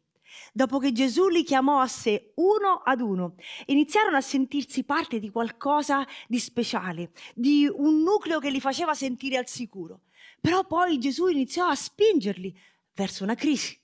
Dopo 0.53 0.79
che 0.79 0.91
Gesù 0.91 1.27
li 1.27 1.43
chiamò 1.43 1.79
a 1.79 1.87
sé 1.87 2.33
uno 2.35 2.81
ad 2.83 3.01
uno, 3.01 3.35
iniziarono 3.65 4.17
a 4.17 4.21
sentirsi 4.21 4.83
parte 4.83 5.19
di 5.19 5.29
qualcosa 5.29 6.05
di 6.27 6.39
speciale, 6.39 7.11
di 7.33 7.69
un 7.71 8.01
nucleo 8.01 8.39
che 8.39 8.49
li 8.49 8.59
faceva 8.59 8.93
sentire 8.93 9.37
al 9.37 9.47
sicuro. 9.47 10.01
Però 10.41 10.65
poi 10.65 10.99
Gesù 10.99 11.27
iniziò 11.27 11.67
a 11.67 11.75
spingerli 11.75 12.55
verso 12.93 13.23
una 13.23 13.35
crisi. 13.35 13.77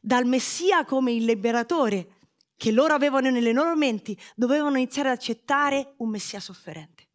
Dal 0.00 0.26
Messia 0.26 0.84
come 0.84 1.12
il 1.12 1.24
liberatore 1.24 2.16
che 2.56 2.72
loro 2.72 2.92
avevano 2.92 3.30
nelle 3.30 3.52
loro 3.52 3.76
menti, 3.76 4.18
dovevano 4.34 4.76
iniziare 4.76 5.10
ad 5.10 5.16
accettare 5.16 5.94
un 5.98 6.10
Messia 6.10 6.40
sofferente. 6.40 7.06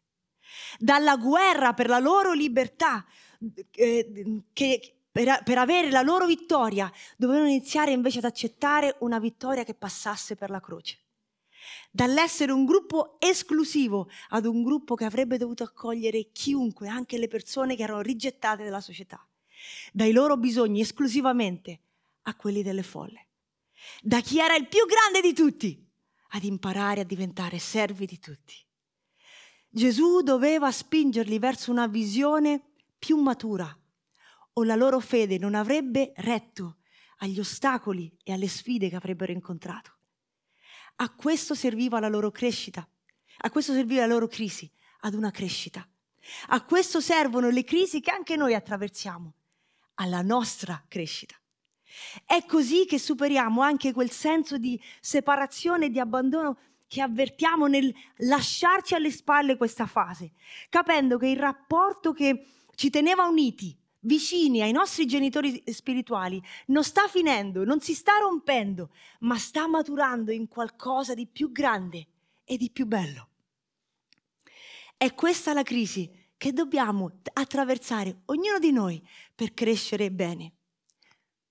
Dalla 0.78 1.16
guerra 1.16 1.74
per 1.74 1.88
la 1.88 1.98
loro 1.98 2.32
libertà, 2.32 3.04
eh, 3.72 4.42
che, 4.52 4.93
per, 5.14 5.42
per 5.44 5.58
avere 5.58 5.90
la 5.90 6.02
loro 6.02 6.26
vittoria, 6.26 6.90
dovevano 7.16 7.46
iniziare 7.46 7.92
invece 7.92 8.18
ad 8.18 8.24
accettare 8.24 8.96
una 9.00 9.20
vittoria 9.20 9.62
che 9.62 9.74
passasse 9.74 10.34
per 10.34 10.50
la 10.50 10.58
croce. 10.58 10.98
Dall'essere 11.92 12.50
un 12.50 12.64
gruppo 12.64 13.20
esclusivo 13.20 14.10
ad 14.30 14.44
un 14.44 14.64
gruppo 14.64 14.96
che 14.96 15.04
avrebbe 15.04 15.38
dovuto 15.38 15.62
accogliere 15.62 16.32
chiunque, 16.32 16.88
anche 16.88 17.18
le 17.18 17.28
persone 17.28 17.76
che 17.76 17.84
erano 17.84 18.00
rigettate 18.00 18.64
dalla 18.64 18.80
società. 18.80 19.24
Dai 19.92 20.10
loro 20.10 20.36
bisogni 20.36 20.80
esclusivamente 20.80 21.78
a 22.22 22.34
quelli 22.34 22.64
delle 22.64 22.82
folle 22.82 23.28
da 24.02 24.20
chi 24.20 24.38
era 24.38 24.56
il 24.56 24.68
più 24.68 24.84
grande 24.86 25.20
di 25.20 25.34
tutti 25.34 25.80
ad 26.30 26.44
imparare 26.44 27.02
a 27.02 27.04
diventare 27.04 27.58
servi 27.58 28.06
di 28.06 28.18
tutti. 28.18 28.54
Gesù 29.68 30.20
doveva 30.22 30.70
spingerli 30.70 31.38
verso 31.38 31.70
una 31.70 31.86
visione 31.86 32.60
più 32.98 33.16
matura 33.16 33.76
o 34.54 34.64
la 34.64 34.74
loro 34.74 35.00
fede 35.00 35.38
non 35.38 35.54
avrebbe 35.54 36.12
retto 36.16 36.78
agli 37.18 37.38
ostacoli 37.38 38.14
e 38.22 38.32
alle 38.32 38.48
sfide 38.48 38.88
che 38.88 38.96
avrebbero 38.96 39.32
incontrato. 39.32 39.92
A 40.96 41.12
questo 41.12 41.54
serviva 41.54 42.00
la 42.00 42.08
loro 42.08 42.30
crescita, 42.30 42.86
a 43.38 43.50
questo 43.50 43.72
serviva 43.72 44.02
la 44.02 44.12
loro 44.12 44.28
crisi, 44.28 44.70
ad 45.00 45.14
una 45.14 45.30
crescita. 45.30 45.86
A 46.48 46.64
questo 46.64 47.00
servono 47.00 47.50
le 47.50 47.64
crisi 47.64 48.00
che 48.00 48.10
anche 48.10 48.36
noi 48.36 48.54
attraversiamo, 48.54 49.34
alla 49.94 50.22
nostra 50.22 50.82
crescita. 50.88 51.34
È 52.24 52.44
così 52.46 52.86
che 52.86 52.98
superiamo 52.98 53.60
anche 53.60 53.92
quel 53.92 54.10
senso 54.10 54.56
di 54.58 54.80
separazione 55.00 55.86
e 55.86 55.90
di 55.90 56.00
abbandono 56.00 56.58
che 56.86 57.00
avvertiamo 57.00 57.66
nel 57.66 57.92
lasciarci 58.18 58.94
alle 58.94 59.10
spalle 59.10 59.56
questa 59.56 59.86
fase, 59.86 60.32
capendo 60.68 61.18
che 61.18 61.28
il 61.28 61.38
rapporto 61.38 62.12
che 62.12 62.46
ci 62.74 62.90
teneva 62.90 63.26
uniti, 63.26 63.76
vicini 64.04 64.62
ai 64.62 64.72
nostri 64.72 65.06
genitori 65.06 65.62
spirituali, 65.66 66.42
non 66.66 66.84
sta 66.84 67.06
finendo, 67.08 67.64
non 67.64 67.80
si 67.80 67.94
sta 67.94 68.18
rompendo, 68.18 68.90
ma 69.20 69.36
sta 69.38 69.66
maturando 69.66 70.32
in 70.32 70.48
qualcosa 70.48 71.14
di 71.14 71.26
più 71.26 71.52
grande 71.52 72.06
e 72.44 72.56
di 72.56 72.70
più 72.70 72.86
bello. 72.86 73.28
È 74.96 75.12
questa 75.14 75.52
la 75.52 75.62
crisi 75.62 76.10
che 76.36 76.52
dobbiamo 76.52 77.20
attraversare 77.32 78.22
ognuno 78.26 78.58
di 78.58 78.72
noi 78.72 79.02
per 79.34 79.54
crescere 79.54 80.10
bene. 80.10 80.52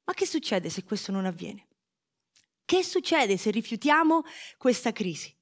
Ma 0.05 0.13
che 0.13 0.25
succede 0.25 0.69
se 0.69 0.83
questo 0.83 1.11
non 1.11 1.25
avviene? 1.25 1.67
Che 2.65 2.83
succede 2.83 3.37
se 3.37 3.51
rifiutiamo 3.51 4.23
questa 4.57 4.91
crisi? 4.91 5.35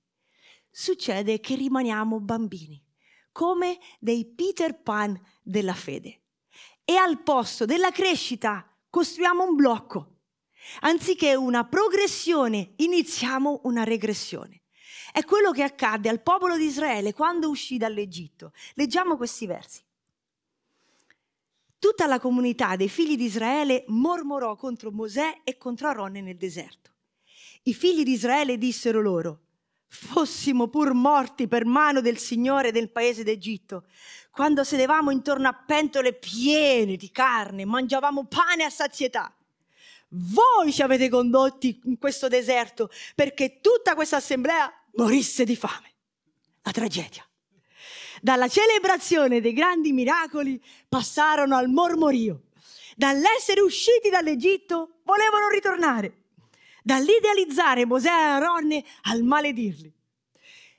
Succede 0.70 1.40
che 1.40 1.56
rimaniamo 1.56 2.20
bambini, 2.20 2.82
come 3.32 3.78
dei 4.00 4.26
Peter 4.26 4.82
Pan 4.82 5.20
della 5.42 5.74
fede. 5.74 6.21
E 6.92 6.98
al 6.98 7.22
posto 7.22 7.64
della 7.64 7.90
crescita 7.92 8.70
costruiamo 8.90 9.46
un 9.46 9.56
blocco. 9.56 10.18
Anziché 10.82 11.36
una 11.36 11.64
progressione, 11.64 12.74
iniziamo 12.76 13.62
una 13.64 13.86
regressione. 13.86 14.64
È 15.14 15.24
quello 15.24 15.52
che 15.52 15.64
accadde 15.64 16.10
al 16.10 16.22
popolo 16.22 16.58
di 16.58 16.66
Israele 16.66 17.14
quando 17.14 17.48
uscì 17.48 17.78
dall'Egitto. 17.78 18.52
Leggiamo 18.74 19.16
questi 19.16 19.46
versi. 19.46 19.80
Tutta 21.80 22.08
la 22.08 22.20
comunità 22.20 22.76
dei 22.76 22.90
figli 22.90 23.16
di 23.16 23.24
Israele 23.24 23.86
mormorò 23.88 24.58
contro 24.58 24.92
Mosè 24.92 25.44
e 25.46 25.58
contro 25.58 25.88
Aronne 25.88 26.20
nel 26.20 26.36
deserto. 26.36 26.92
I 27.64 27.74
figli 27.74 28.04
di 28.04 28.12
Israele 28.12 28.58
dissero 28.58 29.00
loro, 29.00 29.44
fossimo 29.88 30.68
pur 30.68 30.94
morti 30.94 31.48
per 31.48 31.64
mano 31.64 32.02
del 32.02 32.18
Signore 32.18 32.74
del 32.74 32.92
paese 32.92 33.24
d'Egitto, 33.24 33.86
quando 34.32 34.64
sedevamo 34.64 35.12
intorno 35.12 35.48
a 35.48 35.54
pentole 35.54 36.14
piene 36.14 36.96
di 36.96 37.12
carne, 37.12 37.66
mangiavamo 37.66 38.26
pane 38.26 38.64
a 38.64 38.70
sazietà. 38.70 39.34
Voi 40.08 40.74
ci 40.74 40.82
avete 40.82 41.10
condotti 41.10 41.80
in 41.84 41.98
questo 41.98 42.28
deserto 42.28 42.90
perché 43.14 43.60
tutta 43.62 43.94
questa 43.94 44.18
assemblea 44.18 44.72
morisse 44.94 45.44
di 45.44 45.56
fame. 45.56 45.94
La 46.64 46.72
tragedia 46.72 47.26
dalla 48.22 48.48
celebrazione 48.48 49.42
dei 49.42 49.52
grandi 49.52 49.92
miracoli 49.92 50.64
passarono 50.88 51.58
al 51.58 51.70
mormorio. 51.70 52.44
Dall'essere 52.96 53.62
usciti 53.62 54.10
dall'Egitto 54.10 55.00
volevano 55.04 55.50
ritornare. 55.50 56.26
Dall'idealizzare 56.84 57.86
Mosè 57.86 58.10
e 58.10 58.12
Aronne 58.12 58.84
al 59.04 59.24
maledirli. 59.24 59.92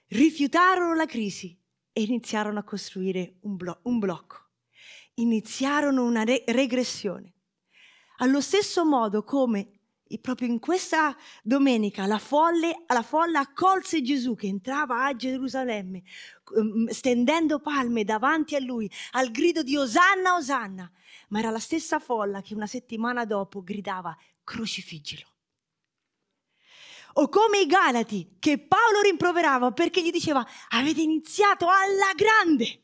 Rifiutarono 0.08 0.94
la 0.94 1.06
crisi 1.06 1.56
e 1.92 2.02
iniziarono 2.02 2.58
a 2.58 2.64
costruire 2.64 3.36
un, 3.40 3.56
blo- 3.56 3.80
un 3.82 3.98
blocco. 3.98 4.48
Iniziarono 5.14 6.04
una 6.04 6.24
re- 6.24 6.44
regressione. 6.46 7.34
Allo 8.18 8.40
stesso 8.40 8.84
modo 8.84 9.24
come 9.24 9.80
proprio 10.20 10.48
in 10.48 10.58
questa 10.58 11.16
domenica 11.42 12.06
la, 12.06 12.18
folle, 12.18 12.84
la 12.86 13.02
folla 13.02 13.40
accolse 13.40 14.02
Gesù 14.02 14.34
che 14.34 14.46
entrava 14.46 15.04
a 15.04 15.16
Gerusalemme 15.16 16.02
mm, 16.60 16.88
stendendo 16.88 17.60
palme 17.60 18.04
davanti 18.04 18.54
a 18.54 18.60
lui 18.60 18.90
al 19.12 19.30
grido 19.30 19.62
di 19.62 19.76
Osanna, 19.76 20.34
Osanna, 20.34 20.90
ma 21.28 21.38
era 21.38 21.50
la 21.50 21.58
stessa 21.58 21.98
folla 21.98 22.42
che 22.42 22.54
una 22.54 22.66
settimana 22.66 23.24
dopo 23.24 23.62
gridava 23.62 24.16
crocifiggilo. 24.44 25.31
O 27.14 27.28
come 27.28 27.60
i 27.60 27.66
Galati 27.66 28.36
che 28.38 28.58
Paolo 28.58 29.00
rimproverava 29.02 29.72
perché 29.72 30.02
gli 30.02 30.10
diceva 30.10 30.46
avete 30.70 31.02
iniziato 31.02 31.66
alla 31.66 32.12
grande. 32.14 32.80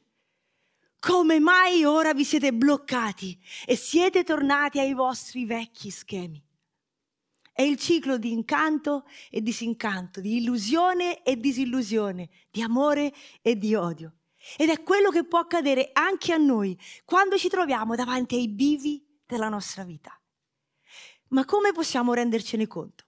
Come 1.00 1.38
mai 1.38 1.84
ora 1.84 2.12
vi 2.12 2.24
siete 2.24 2.52
bloccati 2.52 3.38
e 3.64 3.76
siete 3.76 4.24
tornati 4.24 4.80
ai 4.80 4.92
vostri 4.94 5.44
vecchi 5.44 5.90
schemi? 5.90 6.44
È 7.52 7.62
il 7.62 7.76
ciclo 7.76 8.18
di 8.18 8.32
incanto 8.32 9.04
e 9.30 9.40
disincanto, 9.40 10.20
di 10.20 10.36
illusione 10.36 11.22
e 11.22 11.36
disillusione, 11.36 12.28
di 12.50 12.62
amore 12.62 13.12
e 13.42 13.56
di 13.56 13.74
odio. 13.74 14.14
Ed 14.56 14.68
è 14.68 14.82
quello 14.82 15.10
che 15.10 15.24
può 15.24 15.40
accadere 15.40 15.90
anche 15.92 16.32
a 16.32 16.36
noi 16.36 16.78
quando 17.04 17.36
ci 17.36 17.48
troviamo 17.48 17.96
davanti 17.96 18.36
ai 18.36 18.48
bivi 18.48 19.04
della 19.26 19.48
nostra 19.48 19.82
vita. 19.82 20.16
Ma 21.30 21.44
come 21.44 21.72
possiamo 21.72 22.14
rendercene 22.14 22.66
conto? 22.66 23.07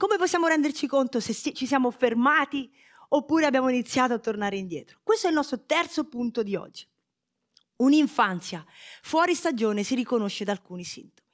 Come 0.00 0.16
possiamo 0.16 0.46
renderci 0.46 0.86
conto 0.86 1.20
se 1.20 1.34
ci 1.34 1.66
siamo 1.66 1.90
fermati 1.90 2.72
oppure 3.10 3.44
abbiamo 3.44 3.68
iniziato 3.68 4.14
a 4.14 4.18
tornare 4.18 4.56
indietro? 4.56 4.98
Questo 5.02 5.26
è 5.26 5.28
il 5.28 5.36
nostro 5.36 5.66
terzo 5.66 6.08
punto 6.08 6.42
di 6.42 6.56
oggi. 6.56 6.88
Un'infanzia 7.76 8.64
fuori 9.02 9.34
stagione 9.34 9.82
si 9.82 9.94
riconosce 9.94 10.44
da 10.44 10.52
alcuni 10.52 10.84
sintomi 10.84 11.28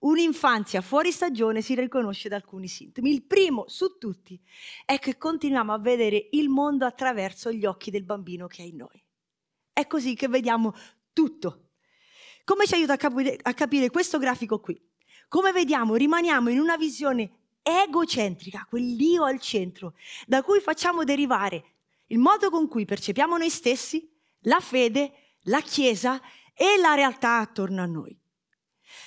un'infanzia 0.00 0.80
fuori 0.80 1.12
stagione 1.12 1.62
si 1.62 1.76
riconosce 1.76 2.28
da 2.28 2.34
alcuni 2.34 2.66
sintomi. 2.66 3.12
Il 3.12 3.22
primo 3.22 3.66
su 3.68 3.98
tutti 3.98 4.40
è 4.84 4.98
che 4.98 5.16
continuiamo 5.16 5.72
a 5.72 5.78
vedere 5.78 6.28
il 6.32 6.48
mondo 6.48 6.84
attraverso 6.84 7.52
gli 7.52 7.64
occhi 7.64 7.92
del 7.92 8.02
bambino 8.02 8.48
che 8.48 8.64
è 8.64 8.66
in 8.66 8.78
noi. 8.78 9.00
È 9.72 9.86
così 9.86 10.16
che 10.16 10.26
vediamo 10.26 10.74
tutto. 11.12 11.68
Come 12.42 12.66
ci 12.66 12.74
aiuta 12.74 12.94
a 12.94 13.54
capire, 13.54 13.90
questo 13.90 14.18
grafico 14.18 14.58
qui? 14.58 14.76
Come 15.28 15.52
vediamo, 15.52 15.94
rimaniamo 15.94 16.50
in 16.50 16.58
una 16.58 16.76
visione 16.76 17.41
egocentrica, 17.62 18.66
quell'io 18.68 19.24
al 19.24 19.40
centro, 19.40 19.94
da 20.26 20.42
cui 20.42 20.60
facciamo 20.60 21.04
derivare 21.04 21.64
il 22.08 22.18
modo 22.18 22.50
con 22.50 22.68
cui 22.68 22.84
percepiamo 22.84 23.38
noi 23.38 23.50
stessi, 23.50 24.10
la 24.42 24.60
fede, 24.60 25.12
la 25.44 25.60
Chiesa 25.60 26.20
e 26.54 26.78
la 26.78 26.94
realtà 26.94 27.38
attorno 27.38 27.82
a 27.82 27.86
noi. 27.86 28.16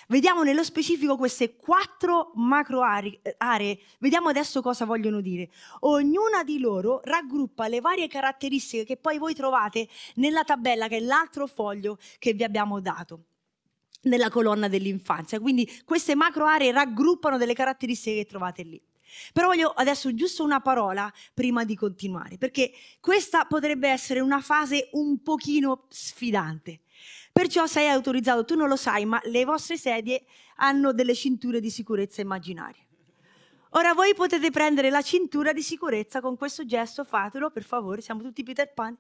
Vediamo 0.08 0.44
nello 0.44 0.64
specifico 0.64 1.16
queste 1.16 1.56
quattro 1.56 2.32
macro 2.36 2.82
aree, 2.82 3.80
vediamo 4.00 4.30
adesso 4.30 4.62
cosa 4.62 4.86
vogliono 4.86 5.22
dire. 5.22 5.50
Ognuna 5.82 6.44
di 6.44 6.60
loro 6.60 7.02
raggruppa 7.04 7.68
le 7.68 7.82
varie 7.82 8.08
caratteristiche 8.08 8.84
che 8.84 8.98
poi 8.98 9.20
voi 9.20 9.36
trovate 9.36 9.88
nella 10.16 10.44
tabella 10.44 10.88
che 10.88 10.98
è 10.98 11.02
l'altro 11.02 11.46
foglio 11.46 12.00
che 12.18 12.34
vi 12.34 12.44
abbiamo 12.44 12.80
dato 12.82 13.26
nella 14.06 14.30
colonna 14.30 14.68
dell'infanzia. 14.68 15.40
Quindi 15.40 15.70
queste 15.86 16.16
macro 16.16 16.46
aree 16.46 16.72
raggruppano 16.72 17.38
delle 17.38 17.54
caratteristiche 17.54 18.24
che 18.24 18.26
trovate 18.26 18.64
lì. 18.64 18.82
Però 19.32 19.48
voglio 19.48 19.70
adesso 19.70 20.14
giusto 20.14 20.44
una 20.44 20.60
parola 20.60 21.12
prima 21.34 21.64
di 21.64 21.76
continuare, 21.76 22.38
perché 22.38 22.72
questa 23.00 23.46
potrebbe 23.46 23.88
essere 23.88 24.20
una 24.20 24.42
fase 24.42 24.90
un 24.94 25.22
pochino 25.22 25.86
sfidante. 25.90 26.82
Perciò 27.32 27.66
sei 27.66 27.88
autorizzato, 27.88 28.46
tu 28.46 28.56
non 28.56 28.68
lo 28.68 28.76
sai, 28.76 29.06
ma 29.06 29.20
le 29.26 29.46
vostre 29.46 29.78
sedie 29.78 30.24
hanno 30.58 30.94
delle 30.94 31.14
cinture 31.14 31.60
di 31.60 31.70
sicurezza 31.70 32.22
immaginarie. 32.22 32.84
Ora 33.72 33.94
voi 33.94 34.14
potete 34.16 34.52
prendere 34.52 34.90
la 34.90 35.02
cintura 35.02 35.52
di 35.52 35.62
sicurezza 35.62 36.22
con 36.22 36.38
questo 36.38 36.66
gesto, 36.66 37.04
fatelo 37.04 37.50
per 37.52 37.64
favore, 37.64 38.02
siamo 38.02 38.22
tutti 38.22 38.42
Peter 38.44 38.74
Pan. 38.74 38.98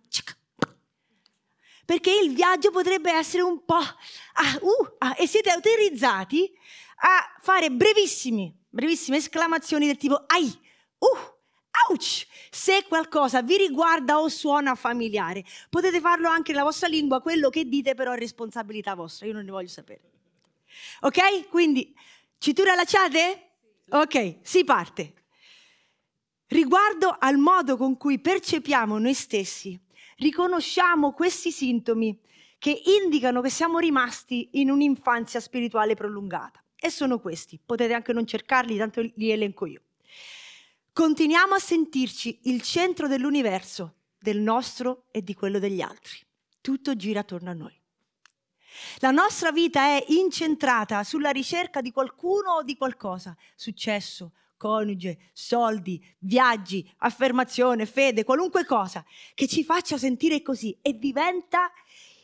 Perché 1.85 2.11
il 2.11 2.33
viaggio 2.33 2.71
potrebbe 2.71 3.11
essere 3.11 3.43
un 3.43 3.63
po'... 3.63 3.75
Ah, 3.75 4.59
uh, 4.61 4.95
ah, 4.97 5.15
e 5.17 5.27
siete 5.27 5.51
autorizzati 5.51 6.51
a 6.97 7.35
fare 7.39 7.69
brevissimi, 7.69 8.53
brevissime 8.69 9.17
esclamazioni 9.17 9.85
del 9.85 9.97
tipo 9.97 10.23
ai, 10.27 10.45
uh, 10.97 11.07
ouch, 11.89 12.25
se 12.49 12.85
qualcosa 12.87 13.41
vi 13.41 13.57
riguarda 13.57 14.19
o 14.19 14.27
suona 14.29 14.75
familiare. 14.75 15.43
Potete 15.69 15.99
farlo 15.99 16.27
anche 16.29 16.51
nella 16.51 16.63
vostra 16.63 16.87
lingua, 16.87 17.21
quello 17.21 17.49
che 17.49 17.65
dite 17.65 17.93
però 17.93 18.13
è 18.13 18.17
responsabilità 18.17 18.95
vostra, 18.95 19.27
io 19.27 19.33
non 19.33 19.45
ne 19.45 19.51
voglio 19.51 19.67
sapere. 19.67 20.11
Ok? 21.01 21.49
Quindi, 21.49 21.93
cintura 22.37 22.73
allacciate? 22.73 23.51
Ok, 23.89 24.37
si 24.41 24.63
parte. 24.63 25.13
Riguardo 26.47 27.15
al 27.19 27.37
modo 27.37 27.77
con 27.77 27.97
cui 27.97 28.19
percepiamo 28.19 28.97
noi 28.97 29.13
stessi, 29.13 29.79
riconosciamo 30.15 31.13
questi 31.13 31.51
sintomi 31.51 32.19
che 32.57 32.81
indicano 33.03 33.41
che 33.41 33.49
siamo 33.49 33.79
rimasti 33.79 34.49
in 34.53 34.69
un'infanzia 34.69 35.39
spirituale 35.39 35.95
prolungata. 35.95 36.63
E 36.75 36.89
sono 36.89 37.19
questi, 37.19 37.59
potete 37.63 37.93
anche 37.93 38.13
non 38.13 38.25
cercarli, 38.25 38.77
tanto 38.77 39.01
li 39.01 39.31
elenco 39.31 39.65
io. 39.65 39.81
Continuiamo 40.93 41.55
a 41.55 41.59
sentirci 41.59 42.39
il 42.43 42.61
centro 42.61 43.07
dell'universo, 43.07 43.95
del 44.17 44.39
nostro 44.39 45.05
e 45.11 45.23
di 45.23 45.33
quello 45.33 45.59
degli 45.59 45.81
altri. 45.81 46.17
Tutto 46.61 46.95
gira 46.95 47.19
attorno 47.19 47.49
a 47.49 47.53
noi. 47.53 47.79
La 48.99 49.11
nostra 49.11 49.51
vita 49.51 49.81
è 49.81 50.05
incentrata 50.09 51.03
sulla 51.03 51.29
ricerca 51.29 51.81
di 51.81 51.91
qualcuno 51.91 52.53
o 52.53 52.63
di 52.63 52.75
qualcosa, 52.75 53.35
successo, 53.55 54.31
coniuge, 54.57 55.29
soldi, 55.33 56.03
viaggi, 56.19 56.89
affermazione, 56.97 57.85
fede, 57.85 58.23
qualunque 58.23 58.65
cosa 58.65 59.03
che 59.33 59.47
ci 59.47 59.63
faccia 59.63 59.97
sentire 59.97 60.41
così 60.41 60.77
e 60.81 60.97
diventa 60.97 61.71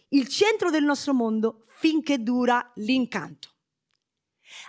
il 0.09 0.27
centro 0.27 0.69
del 0.69 0.83
nostro 0.83 1.13
mondo 1.13 1.63
finché 1.67 2.21
dura 2.21 2.71
l'incanto. 2.75 3.49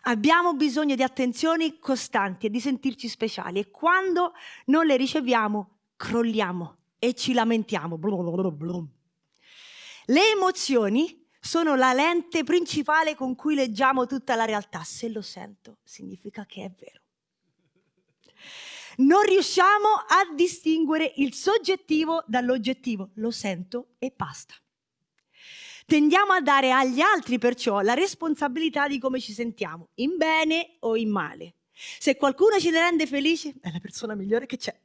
Abbiamo 0.02 0.54
bisogno 0.54 0.94
di 0.94 1.02
attenzioni 1.02 1.78
costanti 1.78 2.46
e 2.46 2.50
di 2.50 2.60
sentirci 2.60 3.08
speciali 3.08 3.58
e 3.58 3.70
quando 3.70 4.32
non 4.66 4.86
le 4.86 4.96
riceviamo 4.96 5.78
crolliamo 5.96 6.76
e 6.98 7.14
ci 7.14 7.32
lamentiamo. 7.32 7.98
Le 10.06 10.30
emozioni 10.30 11.28
sono 11.40 11.74
la 11.74 11.92
lente 11.92 12.44
principale 12.44 13.16
con 13.16 13.34
cui 13.34 13.54
leggiamo 13.54 14.06
tutta 14.06 14.36
la 14.36 14.44
realtà. 14.44 14.84
Se 14.84 15.08
lo 15.08 15.22
sento, 15.22 15.78
significa 15.82 16.46
che 16.46 16.64
è 16.64 16.70
vero. 16.70 17.01
Non 18.96 19.22
riusciamo 19.22 19.88
a 20.06 20.34
distinguere 20.34 21.12
il 21.16 21.34
soggettivo 21.34 22.24
dall'oggettivo. 22.26 23.10
Lo 23.14 23.30
sento 23.30 23.94
e 23.98 24.12
basta. 24.14 24.54
Tendiamo 25.86 26.32
a 26.32 26.40
dare 26.40 26.70
agli 26.70 27.00
altri 27.00 27.38
perciò 27.38 27.80
la 27.80 27.94
responsabilità 27.94 28.86
di 28.86 28.98
come 28.98 29.20
ci 29.20 29.32
sentiamo, 29.32 29.88
in 29.94 30.16
bene 30.16 30.76
o 30.80 30.96
in 30.96 31.10
male. 31.10 31.54
Se 31.72 32.16
qualcuno 32.16 32.58
ci 32.58 32.70
rende 32.70 33.06
felici, 33.06 33.52
è 33.60 33.70
la 33.70 33.80
persona 33.80 34.14
migliore 34.14 34.46
che 34.46 34.56
c'è. 34.56 34.78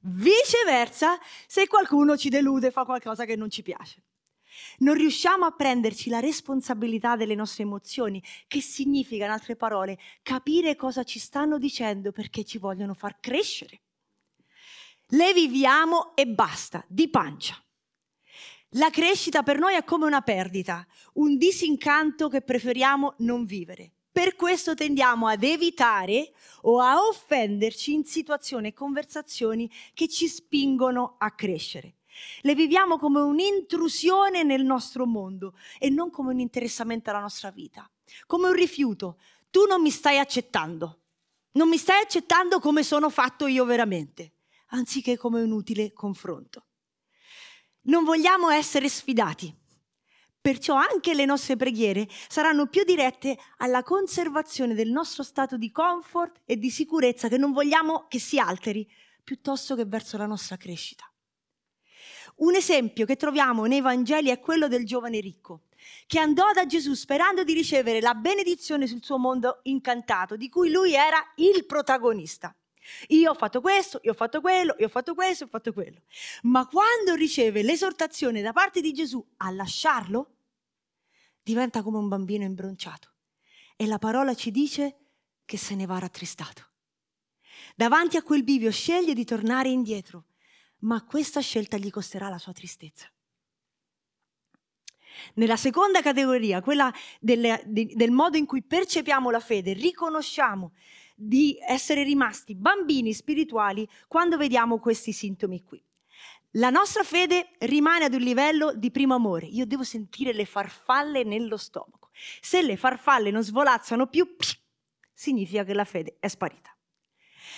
Viceversa, 0.00 1.18
se 1.46 1.66
qualcuno 1.68 2.16
ci 2.16 2.28
delude, 2.28 2.70
fa 2.70 2.84
qualcosa 2.84 3.24
che 3.24 3.36
non 3.36 3.50
ci 3.50 3.62
piace. 3.62 4.02
Non 4.78 4.94
riusciamo 4.94 5.44
a 5.44 5.52
prenderci 5.52 6.10
la 6.10 6.20
responsabilità 6.20 7.16
delle 7.16 7.34
nostre 7.34 7.62
emozioni, 7.62 8.22
che 8.46 8.60
significa, 8.60 9.24
in 9.24 9.30
altre 9.30 9.56
parole, 9.56 9.98
capire 10.22 10.76
cosa 10.76 11.04
ci 11.04 11.18
stanno 11.18 11.58
dicendo 11.58 12.12
perché 12.12 12.44
ci 12.44 12.58
vogliono 12.58 12.94
far 12.94 13.18
crescere. 13.20 13.80
Le 15.08 15.32
viviamo 15.32 16.16
e 16.16 16.26
basta, 16.26 16.84
di 16.88 17.08
pancia. 17.08 17.62
La 18.76 18.88
crescita 18.88 19.42
per 19.42 19.58
noi 19.58 19.74
è 19.74 19.84
come 19.84 20.06
una 20.06 20.22
perdita, 20.22 20.86
un 21.14 21.36
disincanto 21.36 22.30
che 22.30 22.40
preferiamo 22.40 23.14
non 23.18 23.44
vivere. 23.44 23.92
Per 24.10 24.36
questo 24.36 24.74
tendiamo 24.74 25.26
ad 25.26 25.42
evitare 25.42 26.32
o 26.62 26.80
a 26.80 26.98
offenderci 26.98 27.92
in 27.92 28.04
situazioni 28.04 28.68
e 28.68 28.72
conversazioni 28.72 29.70
che 29.92 30.08
ci 30.08 30.28
spingono 30.28 31.16
a 31.18 31.30
crescere. 31.32 31.96
Le 32.42 32.54
viviamo 32.54 32.98
come 32.98 33.20
un'intrusione 33.20 34.42
nel 34.42 34.64
nostro 34.64 35.06
mondo 35.06 35.54
e 35.78 35.90
non 35.90 36.10
come 36.10 36.32
un 36.32 36.40
interessamento 36.40 37.10
alla 37.10 37.20
nostra 37.20 37.50
vita, 37.50 37.88
come 38.26 38.48
un 38.48 38.54
rifiuto. 38.54 39.18
Tu 39.50 39.66
non 39.66 39.82
mi 39.82 39.90
stai 39.90 40.18
accettando, 40.18 41.00
non 41.52 41.68
mi 41.68 41.76
stai 41.76 42.02
accettando 42.02 42.58
come 42.60 42.82
sono 42.82 43.10
fatto 43.10 43.46
io 43.46 43.64
veramente, 43.64 44.32
anziché 44.68 45.16
come 45.16 45.42
un 45.42 45.52
utile 45.52 45.92
confronto. 45.92 46.66
Non 47.82 48.04
vogliamo 48.04 48.48
essere 48.48 48.88
sfidati. 48.88 49.54
Perciò 50.40 50.74
anche 50.74 51.14
le 51.14 51.24
nostre 51.24 51.56
preghiere 51.56 52.08
saranno 52.28 52.66
più 52.66 52.82
dirette 52.82 53.38
alla 53.58 53.82
conservazione 53.82 54.74
del 54.74 54.90
nostro 54.90 55.22
stato 55.22 55.56
di 55.56 55.70
comfort 55.70 56.40
e 56.44 56.56
di 56.56 56.70
sicurezza 56.70 57.28
che 57.28 57.36
non 57.36 57.52
vogliamo 57.52 58.06
che 58.08 58.18
si 58.18 58.38
alteri, 58.38 58.88
piuttosto 59.22 59.76
che 59.76 59.84
verso 59.84 60.16
la 60.16 60.26
nostra 60.26 60.56
crescita. 60.56 61.11
Un 62.36 62.54
esempio 62.54 63.06
che 63.06 63.16
troviamo 63.16 63.64
nei 63.66 63.80
Vangeli 63.80 64.30
è 64.30 64.40
quello 64.40 64.68
del 64.68 64.84
giovane 64.84 65.20
ricco, 65.20 65.62
che 66.06 66.18
andò 66.18 66.52
da 66.52 66.66
Gesù 66.66 66.94
sperando 66.94 67.44
di 67.44 67.52
ricevere 67.52 68.00
la 68.00 68.14
benedizione 68.14 68.86
sul 68.86 69.02
suo 69.02 69.18
mondo 69.18 69.60
incantato, 69.64 70.36
di 70.36 70.48
cui 70.48 70.70
lui 70.70 70.94
era 70.94 71.18
il 71.36 71.64
protagonista. 71.66 72.54
Io 73.08 73.30
ho 73.30 73.34
fatto 73.34 73.60
questo, 73.60 74.00
io 74.02 74.10
ho 74.10 74.14
fatto 74.14 74.40
quello, 74.40 74.74
io 74.78 74.86
ho 74.86 74.88
fatto 74.88 75.14
questo, 75.14 75.44
ho 75.44 75.48
fatto 75.48 75.72
quello. 75.72 76.00
Ma 76.42 76.66
quando 76.66 77.14
riceve 77.14 77.62
l'esortazione 77.62 78.42
da 78.42 78.52
parte 78.52 78.80
di 78.80 78.92
Gesù 78.92 79.24
a 79.38 79.50
lasciarlo, 79.50 80.30
diventa 81.42 81.82
come 81.82 81.98
un 81.98 82.08
bambino 82.08 82.44
imbronciato. 82.44 83.10
E 83.76 83.86
la 83.86 83.98
parola 83.98 84.34
ci 84.34 84.50
dice 84.50 84.96
che 85.44 85.56
se 85.56 85.74
ne 85.74 85.86
va 85.86 85.98
rattristato. 85.98 86.68
Davanti 87.76 88.16
a 88.16 88.22
quel 88.22 88.42
bivio 88.42 88.70
sceglie 88.70 89.14
di 89.14 89.24
tornare 89.24 89.68
indietro, 89.68 90.24
ma 90.82 91.04
questa 91.04 91.40
scelta 91.40 91.76
gli 91.76 91.90
costerà 91.90 92.28
la 92.28 92.38
sua 92.38 92.52
tristezza. 92.52 93.10
Nella 95.34 95.56
seconda 95.56 96.00
categoria, 96.00 96.62
quella 96.62 96.92
del, 97.20 97.60
del 97.66 98.10
modo 98.10 98.36
in 98.36 98.46
cui 98.46 98.62
percepiamo 98.62 99.30
la 99.30 99.40
fede, 99.40 99.72
riconosciamo 99.74 100.72
di 101.14 101.56
essere 101.66 102.02
rimasti 102.02 102.54
bambini 102.54 103.12
spirituali 103.12 103.88
quando 104.08 104.36
vediamo 104.36 104.78
questi 104.78 105.12
sintomi 105.12 105.62
qui. 105.62 105.82
La 106.56 106.70
nostra 106.70 107.02
fede 107.02 107.50
rimane 107.60 108.06
ad 108.06 108.14
un 108.14 108.20
livello 108.20 108.74
di 108.74 108.90
primo 108.90 109.14
amore. 109.14 109.46
Io 109.46 109.64
devo 109.64 109.84
sentire 109.84 110.32
le 110.32 110.44
farfalle 110.44 111.24
nello 111.24 111.56
stomaco. 111.56 112.10
Se 112.40 112.60
le 112.60 112.76
farfalle 112.76 113.30
non 113.30 113.42
svolazzano 113.42 114.06
più, 114.06 114.36
significa 115.14 115.64
che 115.64 115.72
la 115.72 115.84
fede 115.84 116.16
è 116.18 116.28
sparita. 116.28 116.76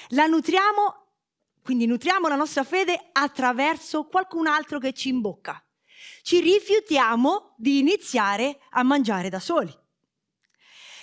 La 0.08 0.26
nutriamo, 0.26 1.03
quindi 1.64 1.86
nutriamo 1.86 2.28
la 2.28 2.36
nostra 2.36 2.62
fede 2.62 3.08
attraverso 3.12 4.04
qualcun 4.04 4.46
altro 4.46 4.78
che 4.78 4.92
ci 4.92 5.08
imbocca. 5.08 5.64
Ci 6.20 6.40
rifiutiamo 6.40 7.54
di 7.56 7.78
iniziare 7.78 8.58
a 8.72 8.82
mangiare 8.82 9.30
da 9.30 9.40
soli. 9.40 9.74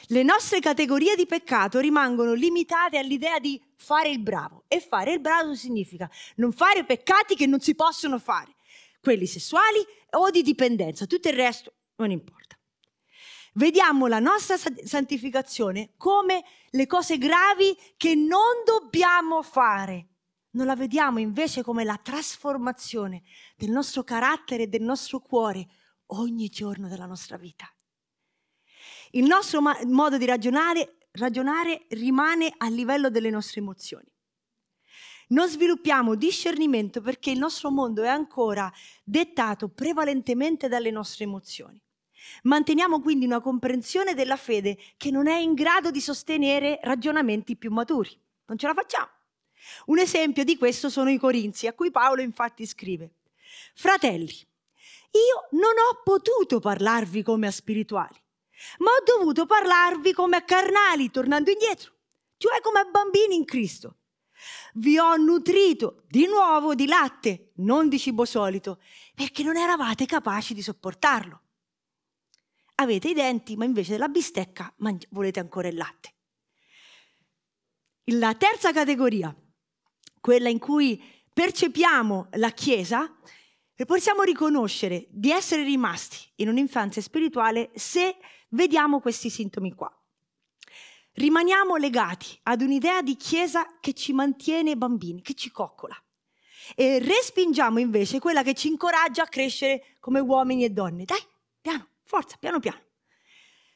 Le 0.10 0.22
nostre 0.22 0.60
categorie 0.60 1.16
di 1.16 1.26
peccato 1.26 1.80
rimangono 1.80 2.34
limitate 2.34 3.00
all'idea 3.00 3.40
di 3.40 3.60
fare 3.76 4.10
il 4.10 4.20
bravo. 4.20 4.66
E 4.68 4.80
fare 4.80 5.14
il 5.14 5.20
bravo 5.20 5.56
significa 5.56 6.08
non 6.36 6.52
fare 6.52 6.86
peccati 6.86 7.34
che 7.34 7.48
non 7.48 7.60
si 7.60 7.74
possono 7.74 8.20
fare, 8.20 8.54
quelli 9.02 9.26
sessuali 9.26 9.84
o 10.12 10.30
di 10.30 10.44
dipendenza, 10.44 11.08
tutto 11.08 11.28
il 11.28 11.36
resto 11.36 11.74
non 11.96 12.12
importa. 12.12 12.56
Vediamo 13.54 14.06
la 14.06 14.20
nostra 14.20 14.58
santificazione 14.58 15.94
come 15.98 16.44
le 16.70 16.86
cose 16.86 17.18
gravi 17.18 17.76
che 17.98 18.14
non 18.14 18.64
dobbiamo 18.64 19.42
fare. 19.42 20.11
Non 20.52 20.66
la 20.66 20.76
vediamo 20.76 21.20
invece 21.20 21.64
come 21.64 21.84
la 21.84 21.98
trasformazione 22.02 23.24
del 23.56 23.72
nostro 23.72 24.04
carattere 24.04 24.64
e 24.64 24.68
del 24.68 24.82
nostro 24.82 25.20
cuore 25.20 25.68
ogni 26.08 26.50
giorno 26.50 26.88
della 26.88 27.06
nostra 27.06 27.38
vita. 27.38 27.74
Il 29.12 29.26
nostro 29.26 29.62
ma- 29.62 29.78
modo 29.86 30.18
di 30.18 30.26
ragionare, 30.26 30.98
ragionare 31.12 31.86
rimane 31.90 32.54
a 32.58 32.70
livello 32.70 33.10
delle 33.10 33.30
nostre 33.30 33.62
emozioni. 33.62 34.12
Non 35.30 35.48
sviluppiamo 35.48 36.16
discernimento 36.16 37.00
perché 37.00 37.32
il 37.32 37.40
nostro 37.40 37.72
mondo 37.72 38.04
è 38.04 38.10
ancora 38.10 38.72
dettato 39.04 39.70
prevalentemente 39.70 40.68
dalle 40.68 40.92
nostre 40.92 41.24
emozioni. 41.24 41.82
Manteniamo 42.44 43.00
quindi 43.00 43.26
una 43.26 43.40
comprensione 43.40 44.14
della 44.14 44.36
fede 44.36 44.78
che 44.98 45.10
non 45.10 45.28
è 45.28 45.38
in 45.38 45.54
grado 45.54 45.90
di 45.90 46.02
sostenere 46.02 46.80
ragionamenti 46.84 47.56
più 47.56 47.72
maturi. 47.72 48.10
Non 48.48 48.58
ce 48.58 48.68
la 48.68 48.74
facciamo. 48.74 49.21
Un 49.86 50.00
esempio 50.00 50.44
di 50.44 50.58
questo 50.58 50.90
sono 50.90 51.10
i 51.10 51.18
Corinzi, 51.18 51.68
a 51.68 51.74
cui 51.74 51.92
Paolo 51.92 52.22
infatti 52.22 52.66
scrive, 52.66 53.16
Fratelli, 53.76 54.48
io 55.12 55.60
non 55.60 55.74
ho 55.78 56.02
potuto 56.04 56.60
parlarvi 56.60 57.24
come 57.24 57.48
a 57.48 57.52
spirituali, 57.52 58.20
ma 58.80 58.92
ho 58.92 59.04
dovuto 59.04 59.46
parlarvi 59.46 60.14
come 60.14 60.38
a 60.38 60.44
carnali, 60.44 61.12
tornando 61.12 61.52
indietro. 61.52 61.94
cioè 62.38 62.60
come 62.62 62.86
bambini 62.90 63.36
in 63.36 63.46
Cristo. 63.46 63.98
Vi 64.74 64.98
ho 64.98 65.16
nutrito 65.18 66.04
di 66.08 66.26
nuovo 66.26 66.74
di 66.74 66.88
latte, 66.88 67.52
non 67.58 67.88
di 67.88 68.00
cibo 68.00 68.26
solito, 68.26 68.82
perché 69.14 69.44
non 69.44 69.58
eravate 69.58 70.08
capaci 70.08 70.56
di 70.56 70.64
sopportarlo. 70.64 71.42
Avete 72.76 73.10
i 73.10 73.14
denti, 73.14 73.56
ma 73.56 73.66
invece 73.66 73.92
della 73.92 74.08
bistecca 74.08 74.74
mangi- 74.78 75.06
volete 75.12 75.40
ancora 75.40 75.68
il 75.68 75.76
latte. 75.76 76.14
La 78.06 78.34
terza 78.34 78.72
categoria, 78.74 79.36
quella 80.22 80.48
in 80.48 80.60
cui 80.60 81.02
percepiamo 81.34 82.30
la 82.34 82.52
Chiesa, 82.52 83.14
possiamo 83.86 84.22
riconoscere 84.22 85.08
di 85.10 85.32
essere 85.32 85.64
rimasti 85.64 86.18
in 86.36 86.50
un'infanzia 86.50 87.02
spirituale 87.02 87.72
se 87.74 88.16
vediamo 88.50 89.00
questi 89.00 89.30
sintomi 89.30 89.74
qua. 89.74 89.92
Rimaniamo 91.14 91.76
legati 91.76 92.40
ad 92.44 92.62
un'idea 92.62 93.02
di 93.02 93.16
Chiesa 93.16 93.78
che 93.80 93.94
ci 93.94 94.14
mantiene 94.14 94.78
bambini, 94.78 95.22
che 95.22 95.34
ci 95.34 95.52
coccola. 95.52 95.96
E 96.76 97.00
respingiamo 97.00 97.80
invece 97.80 98.20
quella 98.20 98.44
che 98.44 98.54
ci 98.54 98.68
incoraggia 98.68 99.24
a 99.24 99.28
crescere 99.28 99.98
come 100.00 100.20
uomini 100.20 100.64
e 100.64 100.70
donne. 100.70 101.04
Dai, 101.04 101.22
piano, 101.60 101.88
forza, 102.04 102.38
piano 102.40 102.60
piano. 102.60 102.82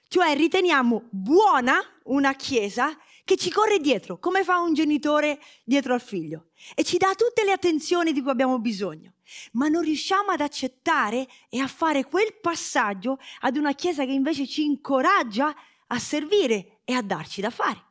Cioè 0.07 0.35
riteniamo 0.35 1.07
buona 1.09 1.77
una 2.03 2.33
Chiesa 2.35 2.95
che 3.25 3.37
ci 3.37 3.49
corre 3.49 3.79
dietro, 3.79 4.19
come 4.19 4.43
fa 4.43 4.59
un 4.59 4.75
genitore 4.75 5.41
dietro 5.63 5.95
al 5.95 6.01
figlio, 6.01 6.49
e 6.75 6.83
ci 6.83 6.97
dà 6.97 7.15
tutte 7.15 7.43
le 7.43 7.51
attenzioni 7.51 8.13
di 8.13 8.21
cui 8.21 8.29
abbiamo 8.29 8.59
bisogno, 8.59 9.15
ma 9.53 9.67
non 9.67 9.81
riusciamo 9.81 10.29
ad 10.29 10.41
accettare 10.41 11.27
e 11.49 11.59
a 11.59 11.67
fare 11.67 12.05
quel 12.05 12.35
passaggio 12.39 13.17
ad 13.39 13.57
una 13.57 13.73
Chiesa 13.73 14.05
che 14.05 14.11
invece 14.11 14.45
ci 14.47 14.63
incoraggia 14.63 15.53
a 15.87 15.99
servire 15.99 16.81
e 16.85 16.93
a 16.93 17.01
darci 17.01 17.41
da 17.41 17.49
fare, 17.49 17.83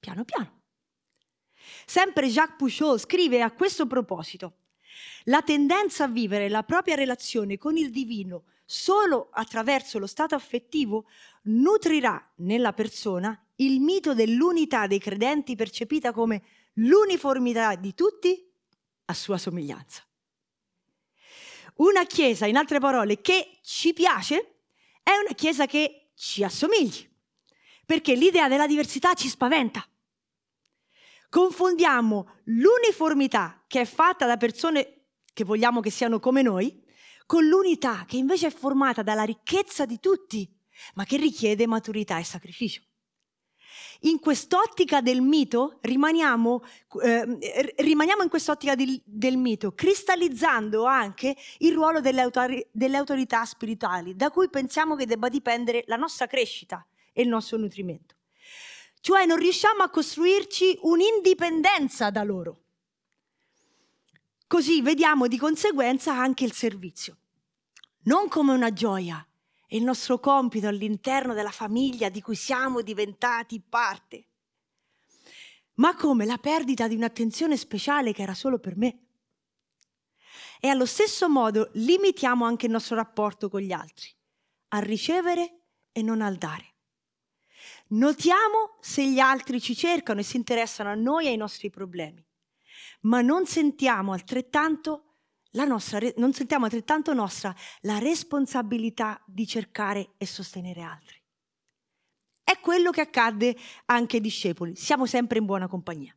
piano 0.00 0.24
piano. 0.24 0.62
Sempre 1.86 2.26
Jacques 2.26 2.56
Pouchot 2.58 2.98
scrive 2.98 3.42
a 3.42 3.52
questo 3.52 3.86
proposito, 3.86 4.54
la 5.24 5.40
tendenza 5.40 6.04
a 6.04 6.08
vivere 6.08 6.48
la 6.48 6.64
propria 6.64 6.96
relazione 6.96 7.58
con 7.58 7.76
il 7.76 7.90
divino 7.90 8.44
solo 8.64 9.28
attraverso 9.32 9.98
lo 9.98 10.06
stato 10.06 10.34
affettivo 10.34 11.06
nutrirà 11.42 12.32
nella 12.36 12.72
persona 12.72 13.40
il 13.60 13.80
mito 13.80 14.14
dell'unità 14.14 14.86
dei 14.86 14.98
credenti 14.98 15.54
percepita 15.54 16.12
come 16.12 16.42
l'uniformità 16.74 17.74
di 17.76 17.94
tutti 17.94 18.50
a 19.06 19.14
sua 19.14 19.38
somiglianza. 19.38 20.04
Una 21.76 22.04
chiesa, 22.04 22.46
in 22.46 22.56
altre 22.56 22.78
parole, 22.78 23.20
che 23.20 23.58
ci 23.62 23.92
piace 23.92 24.62
è 25.02 25.12
una 25.16 25.34
chiesa 25.34 25.66
che 25.66 26.10
ci 26.14 26.44
assomigli, 26.44 27.08
perché 27.86 28.14
l'idea 28.14 28.48
della 28.48 28.66
diversità 28.66 29.14
ci 29.14 29.28
spaventa. 29.28 29.86
Confondiamo 31.28 32.40
l'uniformità 32.44 33.64
che 33.66 33.82
è 33.82 33.84
fatta 33.84 34.26
da 34.26 34.36
persone 34.36 35.06
che 35.32 35.44
vogliamo 35.44 35.80
che 35.80 35.90
siano 35.90 36.18
come 36.18 36.42
noi, 36.42 36.84
con 37.24 37.46
l'unità 37.46 38.04
che 38.06 38.16
invece 38.16 38.48
è 38.48 38.50
formata 38.50 39.02
dalla 39.02 39.22
ricchezza 39.22 39.86
di 39.86 40.00
tutti, 40.00 40.50
ma 40.94 41.04
che 41.04 41.16
richiede 41.16 41.66
maturità 41.66 42.18
e 42.18 42.24
sacrificio. 42.24 42.82
In 44.04 44.18
quest'ottica 44.18 45.02
del 45.02 45.20
mito 45.20 45.78
rimaniamo, 45.82 46.62
eh, 47.02 47.74
rimaniamo 47.76 48.22
in 48.22 48.30
quest'ottica 48.30 48.74
di, 48.74 49.00
del 49.04 49.36
mito, 49.36 49.72
cristallizzando 49.72 50.84
anche 50.84 51.36
il 51.58 51.74
ruolo 51.74 52.00
delle, 52.00 52.22
autori, 52.22 52.66
delle 52.70 52.96
autorità 52.96 53.44
spirituali, 53.44 54.16
da 54.16 54.30
cui 54.30 54.48
pensiamo 54.48 54.96
che 54.96 55.04
debba 55.04 55.28
dipendere 55.28 55.84
la 55.86 55.96
nostra 55.96 56.26
crescita 56.26 56.86
e 57.12 57.20
il 57.22 57.28
nostro 57.28 57.58
nutrimento. 57.58 58.14
Cioè 59.00 59.26
non 59.26 59.36
riusciamo 59.36 59.82
a 59.82 59.90
costruirci 59.90 60.78
un'indipendenza 60.82 62.10
da 62.10 62.22
loro. 62.22 62.60
Così 64.46 64.80
vediamo 64.80 65.26
di 65.26 65.36
conseguenza 65.36 66.14
anche 66.14 66.44
il 66.44 66.52
servizio, 66.52 67.18
non 68.04 68.28
come 68.28 68.52
una 68.52 68.72
gioia, 68.72 69.24
è 69.70 69.76
il 69.76 69.84
nostro 69.84 70.18
compito 70.18 70.66
all'interno 70.66 71.32
della 71.32 71.52
famiglia 71.52 72.08
di 72.08 72.20
cui 72.20 72.34
siamo 72.34 72.80
diventati 72.80 73.60
parte, 73.60 74.26
ma 75.74 75.94
come 75.94 76.26
la 76.26 76.38
perdita 76.38 76.88
di 76.88 76.96
un'attenzione 76.96 77.56
speciale 77.56 78.12
che 78.12 78.22
era 78.22 78.34
solo 78.34 78.58
per 78.58 78.76
me. 78.76 78.98
E 80.58 80.66
allo 80.66 80.86
stesso 80.86 81.28
modo 81.28 81.70
limitiamo 81.74 82.44
anche 82.44 82.66
il 82.66 82.72
nostro 82.72 82.96
rapporto 82.96 83.48
con 83.48 83.60
gli 83.60 83.70
altri, 83.70 84.10
a 84.70 84.80
ricevere 84.80 85.60
e 85.92 86.02
non 86.02 86.20
al 86.20 86.34
dare. 86.34 86.74
Notiamo 87.90 88.76
se 88.80 89.06
gli 89.06 89.20
altri 89.20 89.60
ci 89.60 89.76
cercano 89.76 90.18
e 90.18 90.24
si 90.24 90.36
interessano 90.36 90.90
a 90.90 90.94
noi 90.94 91.26
e 91.26 91.28
ai 91.28 91.36
nostri 91.36 91.70
problemi 91.70 92.26
ma 93.02 93.20
non 93.20 93.46
sentiamo 93.46 94.12
altrettanto 94.12 95.09
nostra, 95.64 95.98
non 96.16 96.32
sentiamo 96.32 96.64
altrettanto 96.64 97.12
nostra 97.12 97.54
la 97.82 97.98
responsabilità 97.98 99.20
di 99.26 99.46
cercare 99.46 100.10
e 100.16 100.26
sostenere 100.26 100.82
altri. 100.82 101.18
È 102.42 102.58
quello 102.60 102.90
che 102.90 103.00
accadde 103.00 103.56
anche 103.86 104.16
ai 104.16 104.22
discepoli, 104.22 104.76
siamo 104.76 105.06
sempre 105.06 105.38
in 105.38 105.46
buona 105.46 105.68
compagnia, 105.68 106.14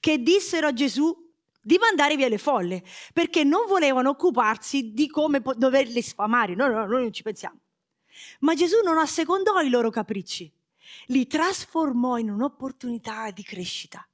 che 0.00 0.22
dissero 0.22 0.68
a 0.68 0.72
Gesù 0.72 1.30
di 1.60 1.78
mandare 1.78 2.16
via 2.16 2.28
le 2.28 2.38
folle, 2.38 2.82
perché 3.12 3.44
non 3.44 3.66
volevano 3.66 4.10
occuparsi 4.10 4.92
di 4.92 5.08
come 5.08 5.40
doverli 5.56 6.02
sfamare, 6.02 6.54
no, 6.54 6.66
no, 6.66 6.84
noi 6.86 7.02
non 7.02 7.12
ci 7.12 7.22
pensiamo. 7.22 7.58
Ma 8.40 8.54
Gesù 8.54 8.82
non 8.82 8.98
assecondò 8.98 9.60
i 9.60 9.70
loro 9.70 9.90
capricci, 9.90 10.52
li 11.06 11.26
trasformò 11.26 12.18
in 12.18 12.30
un'opportunità 12.30 13.30
di 13.30 13.42
crescita 13.42 14.04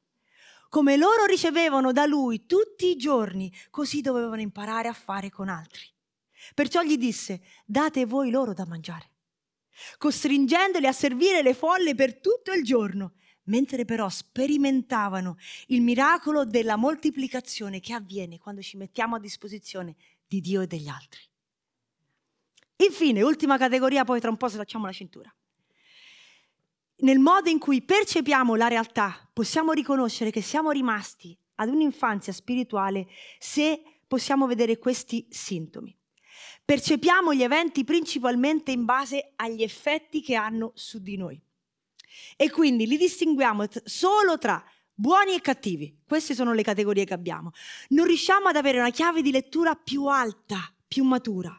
come 0.68 0.96
loro 0.96 1.24
ricevevano 1.24 1.92
da 1.92 2.04
lui 2.04 2.46
tutti 2.46 2.88
i 2.90 2.96
giorni, 2.96 3.52
così 3.70 4.00
dovevano 4.00 4.40
imparare 4.40 4.88
a 4.88 4.92
fare 4.92 5.31
con 5.31 5.48
altri. 5.48 5.87
Perciò 6.54 6.83
gli 6.83 6.96
disse, 6.96 7.42
date 7.64 8.07
voi 8.07 8.31
loro 8.31 8.52
da 8.52 8.66
mangiare, 8.66 9.11
costringendoli 9.98 10.87
a 10.87 10.92
servire 10.92 11.42
le 11.42 11.54
folle 11.54 11.94
per 11.94 12.20
tutto 12.20 12.52
il 12.52 12.62
giorno, 12.62 13.14
mentre 13.44 13.85
però 13.85 14.09
sperimentavano 14.09 15.37
il 15.68 15.81
miracolo 15.81 16.44
della 16.44 16.76
moltiplicazione 16.76 17.81
che 17.81 17.94
avviene 17.94 18.38
quando 18.38 18.61
ci 18.61 18.76
mettiamo 18.76 19.16
a 19.16 19.20
disposizione 19.20 19.96
di 20.26 20.40
Dio 20.40 20.61
e 20.61 20.66
degli 20.66 20.88
altri. 20.88 21.20
Infine, 22.76 23.22
ultima 23.22 23.57
categoria, 23.57 24.04
poi 24.04 24.20
tra 24.20 24.31
un 24.31 24.37
po' 24.37 24.48
slacciamo 24.48 24.85
la 24.87 24.92
cintura 24.92 25.35
nel 27.00 27.18
modo 27.18 27.48
in 27.48 27.58
cui 27.58 27.82
percepiamo 27.82 28.54
la 28.54 28.68
realtà, 28.68 29.28
possiamo 29.32 29.72
riconoscere 29.72 30.30
che 30.30 30.42
siamo 30.42 30.70
rimasti 30.70 31.37
ad 31.56 31.68
un'infanzia 31.68 32.32
spirituale 32.32 33.06
se 33.38 33.82
possiamo 34.06 34.46
vedere 34.46 34.78
questi 34.78 35.26
sintomi. 35.30 35.96
Percepiamo 36.64 37.34
gli 37.34 37.42
eventi 37.42 37.84
principalmente 37.84 38.72
in 38.72 38.84
base 38.84 39.32
agli 39.37 39.62
effetti 39.62 40.20
che 40.20 40.34
hanno 40.34 40.72
su 40.74 41.00
di 41.00 41.16
noi. 41.16 41.40
E 42.37 42.50
quindi 42.50 42.87
li 42.87 42.96
distinguiamo 42.96 43.64
solo 43.84 44.38
tra 44.38 44.62
buoni 44.92 45.34
e 45.34 45.40
cattivi. 45.40 46.00
Queste 46.06 46.34
sono 46.34 46.52
le 46.52 46.62
categorie 46.62 47.04
che 47.04 47.14
abbiamo. 47.14 47.52
Non 47.90 48.06
riusciamo 48.06 48.48
ad 48.48 48.56
avere 48.56 48.78
una 48.78 48.90
chiave 48.90 49.22
di 49.22 49.30
lettura 49.30 49.76
più 49.76 50.06
alta, 50.06 50.74
più 50.87 51.04
matura. 51.04 51.58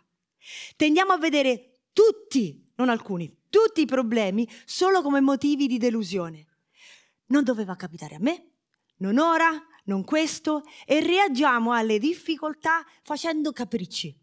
Tendiamo 0.75 1.13
a 1.13 1.17
vedere 1.17 1.80
tutti, 1.93 2.71
non 2.75 2.89
alcuni, 2.89 3.34
tutti 3.49 3.81
i 3.81 3.85
problemi 3.85 4.47
solo 4.65 5.01
come 5.01 5.21
motivi 5.21 5.67
di 5.67 5.77
delusione. 5.77 6.45
Non 7.27 7.43
doveva 7.43 7.75
capitare 7.75 8.15
a 8.15 8.19
me, 8.19 8.51
non 8.97 9.17
ora, 9.17 9.51
non 9.85 10.03
questo, 10.03 10.63
e 10.85 11.01
reagiamo 11.01 11.73
alle 11.73 11.99
difficoltà 11.99 12.85
facendo 13.03 13.51
capricci. 13.51 14.15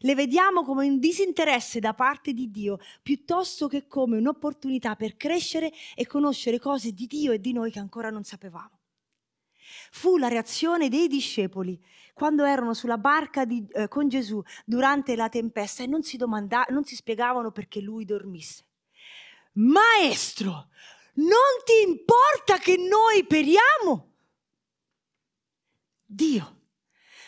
Le 0.00 0.14
vediamo 0.14 0.62
come 0.62 0.86
un 0.86 0.98
disinteresse 0.98 1.80
da 1.80 1.92
parte 1.92 2.32
di 2.32 2.50
Dio 2.50 2.78
piuttosto 3.02 3.66
che 3.66 3.86
come 3.86 4.16
un'opportunità 4.16 4.94
per 4.94 5.16
crescere 5.16 5.72
e 5.94 6.06
conoscere 6.06 6.58
cose 6.58 6.92
di 6.92 7.06
Dio 7.06 7.32
e 7.32 7.40
di 7.40 7.52
noi 7.52 7.70
che 7.70 7.80
ancora 7.80 8.10
non 8.10 8.22
sapevamo. 8.22 8.81
Fu 9.90 10.16
la 10.16 10.28
reazione 10.28 10.88
dei 10.88 11.08
discepoli 11.08 11.80
quando 12.14 12.44
erano 12.44 12.74
sulla 12.74 12.98
barca 12.98 13.44
di, 13.44 13.66
eh, 13.72 13.88
con 13.88 14.08
Gesù 14.08 14.42
durante 14.64 15.16
la 15.16 15.28
tempesta 15.28 15.82
e 15.82 15.86
non 15.86 16.02
si, 16.02 16.16
domanda- 16.16 16.66
non 16.70 16.84
si 16.84 16.94
spiegavano 16.94 17.50
perché 17.50 17.80
lui 17.80 18.04
dormisse. 18.04 18.64
Maestro, 19.54 20.68
non 21.14 21.36
ti 21.64 21.88
importa 21.90 22.58
che 22.58 22.76
noi 22.76 23.24
periamo? 23.26 24.12
Dio, 26.04 26.60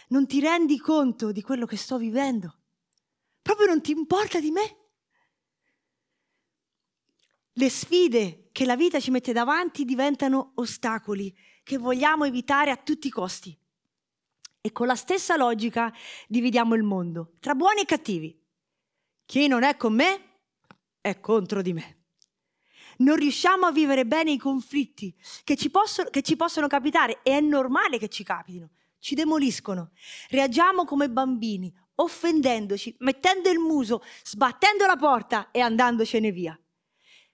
non 0.08 0.26
ti 0.26 0.40
rendi 0.40 0.78
conto 0.78 1.32
di 1.32 1.42
quello 1.42 1.66
che 1.66 1.76
sto 1.76 1.98
vivendo? 1.98 2.58
Proprio 3.42 3.66
non 3.66 3.80
ti 3.82 3.92
importa 3.92 4.40
di 4.40 4.50
me? 4.50 4.78
Le 7.52 7.70
sfide 7.70 8.48
che 8.52 8.64
la 8.64 8.76
vita 8.76 9.00
ci 9.00 9.10
mette 9.10 9.32
davanti 9.32 9.84
diventano 9.84 10.52
ostacoli 10.56 11.34
che 11.64 11.78
vogliamo 11.78 12.24
evitare 12.24 12.70
a 12.70 12.76
tutti 12.76 13.08
i 13.08 13.10
costi. 13.10 13.58
E 14.60 14.72
con 14.72 14.86
la 14.86 14.94
stessa 14.94 15.36
logica 15.36 15.92
dividiamo 16.28 16.74
il 16.74 16.84
mondo 16.84 17.32
tra 17.40 17.54
buoni 17.54 17.80
e 17.80 17.84
cattivi. 17.84 18.40
Chi 19.26 19.48
non 19.48 19.62
è 19.62 19.76
con 19.76 19.94
me 19.94 20.20
è 21.00 21.18
contro 21.20 21.60
di 21.60 21.72
me. 21.72 21.98
non 22.98 23.16
riusciamo 23.16 23.66
a 23.66 23.72
vivere 23.72 24.06
bene 24.06 24.30
i 24.30 24.38
conflitti 24.38 25.14
che 25.42 25.56
ci, 25.56 25.68
possono, 25.70 26.08
che 26.10 26.22
ci 26.22 26.36
possono 26.36 26.68
capitare 26.68 27.20
e 27.22 27.32
è 27.32 27.40
normale 27.40 27.98
che 27.98 28.08
ci 28.08 28.22
capitino, 28.22 28.70
ci 29.00 29.14
demoliscono. 29.14 29.90
Reagiamo 30.28 30.84
come 30.84 31.10
bambini, 31.10 31.74
offendendoci, 31.96 32.94
mettendo 33.00 33.50
il 33.50 33.58
muso, 33.58 34.02
sbattendo 34.22 34.86
la 34.86 34.96
porta 34.96 35.50
e 35.50 35.60
andandocene 35.60 36.30
via. 36.30 36.58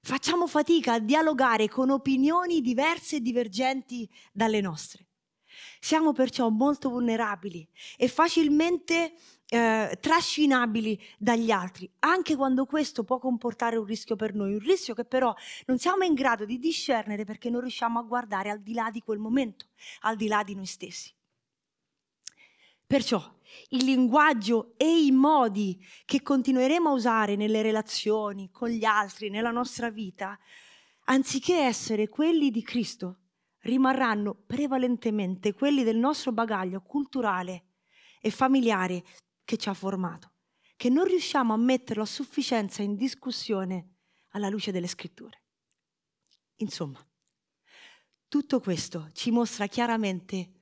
Facciamo 0.02 0.46
fatica 0.46 0.94
a 0.94 0.98
dialogare 0.98 1.68
con 1.68 1.90
opinioni 1.90 2.62
diverse 2.62 3.16
e 3.16 3.20
divergenti 3.20 4.08
dalle 4.32 4.60
nostre. 4.60 5.06
Siamo 5.78 6.12
perciò 6.12 6.48
molto 6.48 6.88
vulnerabili 6.88 7.68
e 7.96 8.08
facilmente 8.08 9.14
eh, 9.46 9.98
trascinabili 10.00 10.98
dagli 11.18 11.50
altri, 11.50 11.90
anche 12.00 12.36
quando 12.36 12.64
questo 12.66 13.04
può 13.04 13.18
comportare 13.18 13.76
un 13.76 13.84
rischio 13.84 14.16
per 14.16 14.34
noi, 14.34 14.54
un 14.54 14.60
rischio 14.60 14.94
che 14.94 15.04
però 15.04 15.34
non 15.66 15.78
siamo 15.78 16.04
in 16.04 16.14
grado 16.14 16.44
di 16.44 16.58
discernere 16.58 17.24
perché 17.24 17.50
non 17.50 17.60
riusciamo 17.60 17.98
a 17.98 18.02
guardare 18.02 18.50
al 18.50 18.60
di 18.60 18.72
là 18.72 18.90
di 18.90 19.00
quel 19.00 19.18
momento, 19.18 19.66
al 20.00 20.16
di 20.16 20.28
là 20.28 20.42
di 20.42 20.54
noi 20.54 20.66
stessi. 20.66 21.12
Perciò 22.86 23.38
il 23.70 23.84
linguaggio 23.84 24.74
e 24.76 25.04
i 25.04 25.10
modi 25.10 25.78
che 26.04 26.22
continueremo 26.22 26.88
a 26.88 26.92
usare 26.92 27.36
nelle 27.36 27.62
relazioni 27.62 28.50
con 28.50 28.68
gli 28.68 28.84
altri, 28.84 29.30
nella 29.30 29.50
nostra 29.50 29.90
vita, 29.90 30.38
anziché 31.04 31.56
essere 31.58 32.08
quelli 32.08 32.50
di 32.50 32.62
Cristo, 32.62 33.18
rimarranno 33.60 34.34
prevalentemente 34.46 35.52
quelli 35.52 35.84
del 35.84 35.96
nostro 35.96 36.32
bagaglio 36.32 36.80
culturale 36.80 37.64
e 38.20 38.30
familiare 38.30 39.04
che 39.44 39.56
ci 39.56 39.68
ha 39.68 39.74
formato, 39.74 40.32
che 40.76 40.88
non 40.88 41.04
riusciamo 41.04 41.52
a 41.52 41.58
metterlo 41.58 42.02
a 42.02 42.06
sufficienza 42.06 42.82
in 42.82 42.96
discussione 42.96 43.96
alla 44.30 44.48
luce 44.48 44.72
delle 44.72 44.86
scritture. 44.86 45.42
Insomma, 46.56 47.04
tutto 48.28 48.60
questo 48.60 49.08
ci 49.12 49.30
mostra 49.30 49.66
chiaramente 49.66 50.59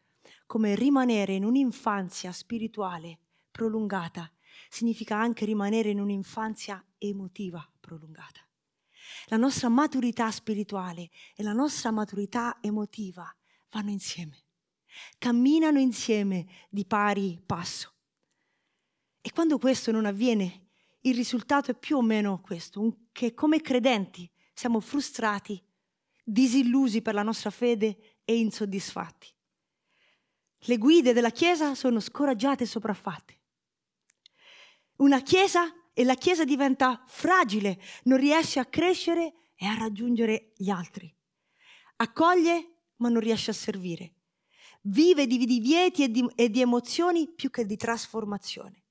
come 0.49 0.75
rimanere 0.75 1.35
in 1.35 1.45
un'infanzia 1.45 2.33
spirituale 2.33 3.19
prolungata 3.51 4.33
significa 4.71 5.15
anche 5.15 5.45
rimanere 5.45 5.91
in 5.91 6.01
un'infanzia 6.01 6.83
emotiva 6.97 7.71
prolungata. 7.79 8.41
La 9.27 9.37
nostra 9.37 9.69
maturità 9.69 10.31
spirituale 10.31 11.11
e 11.37 11.43
la 11.43 11.53
nostra 11.53 11.91
maturità 11.91 12.57
emotiva 12.63 13.31
vanno 13.71 13.91
insieme, 13.91 14.47
camminano 15.19 15.79
insieme 15.79 16.47
di 16.71 16.87
pari 16.87 17.39
passo. 17.45 17.93
E 19.21 19.31
quando 19.33 19.59
questo 19.59 19.91
non 19.91 20.07
avviene, 20.07 20.69
il 21.01 21.15
risultato 21.15 21.73
è 21.73 21.79
più 21.79 21.99
o 21.99 22.03
meno 22.03 22.41
questo, 22.41 23.01
che 23.13 23.35
come 23.35 23.61
credenti 23.61 24.31
siamo 24.55 24.81
frustrati, 24.81 25.63
disillusi 26.25 27.03
per 27.03 27.13
la 27.13 27.23
nostra 27.23 27.51
fede 27.51 28.21
e 28.25 28.39
insoddisfatti. 28.39 29.37
Le 30.63 30.77
guide 30.77 31.13
della 31.13 31.31
Chiesa 31.31 31.75
sono 31.75 32.01
scoraggiate 32.01 32.65
e 32.65 32.67
sopraffatte. 32.67 33.41
Una 34.97 35.23
Chiesa 35.23 35.73
e 35.93 36.05
la 36.05 36.15
Chiesa 36.15 36.45
diventa 36.45 37.03
fragile, 37.07 37.81
non 38.05 38.19
riesce 38.19 38.59
a 38.59 38.67
crescere 38.67 39.35
e 39.55 39.67
a 39.67 39.75
raggiungere 39.75 40.53
gli 40.57 40.71
altri. 40.71 41.13
Accoglie 41.97 42.73
ma 42.97 43.09
non 43.09 43.21
riesce 43.21 43.51
a 43.51 43.55
servire. 43.55 44.15
Vive 44.83 45.27
di 45.27 45.39
divieti 45.39 46.05
e 46.05 46.11
di, 46.11 46.27
e 46.35 46.51
di 46.51 46.61
emozioni 46.61 47.29
più 47.29 47.51
che 47.51 47.67
di 47.67 47.77
trasformazione. 47.77 48.85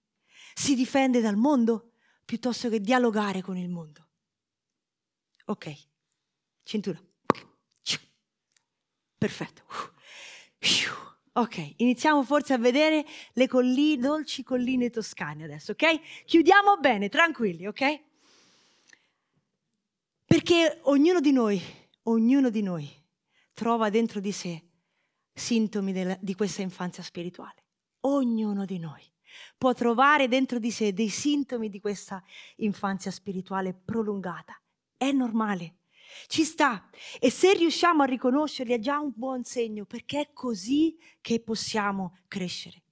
Si 0.53 0.75
difende 0.75 1.21
dal 1.21 1.35
mondo 1.35 1.93
piuttosto 2.25 2.69
che 2.69 2.81
dialogare 2.81 3.41
con 3.41 3.57
il 3.57 3.69
mondo. 3.69 4.07
Ok, 5.45 5.75
cintura. 6.63 7.01
Perfetto. 9.17 9.63
Ok, 11.37 11.73
iniziamo 11.77 12.23
forse 12.23 12.53
a 12.53 12.57
vedere 12.57 13.05
le 13.33 13.47
colline, 13.47 14.01
dolci 14.01 14.41
colline 14.41 14.89
toscane 14.89 15.43
adesso, 15.43 15.73
ok? 15.73 16.23
Chiudiamo 16.25 16.77
bene, 16.77 17.09
tranquilli, 17.09 17.67
ok? 17.67 18.01
Perché 20.25 20.79
ognuno 20.83 21.19
di 21.19 21.31
noi, 21.31 21.61
ognuno 22.03 22.49
di 22.49 22.63
noi 22.63 22.89
trova 23.53 23.91
dentro 23.91 24.19
di 24.19 24.31
sé 24.31 24.63
sintomi 25.31 25.93
della, 25.93 26.17
di 26.19 26.33
questa 26.33 26.63
infanzia 26.63 27.03
spirituale. 27.03 27.65
Ognuno 28.01 28.65
di 28.65 28.79
noi 28.79 29.03
può 29.59 29.73
trovare 29.73 30.27
dentro 30.27 30.57
di 30.57 30.71
sé 30.71 30.91
dei 30.91 31.09
sintomi 31.09 31.69
di 31.69 31.79
questa 31.79 32.23
infanzia 32.57 33.11
spirituale 33.11 33.75
prolungata. 33.75 34.59
È 34.97 35.11
normale. 35.11 35.75
Ci 36.27 36.43
sta. 36.43 36.89
E 37.19 37.29
se 37.29 37.53
riusciamo 37.53 38.03
a 38.03 38.05
riconoscerli 38.05 38.73
è 38.73 38.79
già 38.79 38.99
un 38.99 39.11
buon 39.15 39.43
segno 39.43 39.85
perché 39.85 40.19
è 40.19 40.33
così 40.33 40.97
che 41.21 41.39
possiamo 41.39 42.17
crescere. 42.27 42.83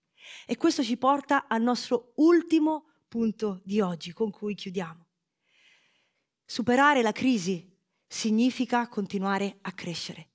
E 0.46 0.58
questo 0.58 0.84
ci 0.84 0.98
porta 0.98 1.48
al 1.48 1.62
nostro 1.62 2.14
ultimo 2.16 2.86
punto 3.08 3.62
di 3.64 3.82
oggi 3.82 4.12
con 4.14 4.32
cui 4.32 4.56
chiudiamo. 4.56 5.06
Superare 6.44 7.02
la 7.02 7.12
crisi 7.12 7.74
significa 8.08 8.88
continuare 8.88 9.58
a 9.62 9.72
crescere. 9.72 10.30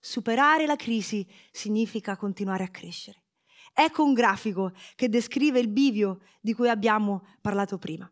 Superare 0.00 0.66
la 0.66 0.76
crisi 0.76 1.26
significa 1.50 2.16
continuare 2.16 2.64
a 2.64 2.68
crescere. 2.68 3.24
Ecco 3.72 4.04
un 4.04 4.12
grafico 4.12 4.72
che 4.94 5.08
descrive 5.08 5.58
il 5.58 5.68
bivio 5.68 6.20
di 6.40 6.52
cui 6.52 6.68
abbiamo 6.68 7.26
parlato 7.40 7.78
prima. 7.78 8.10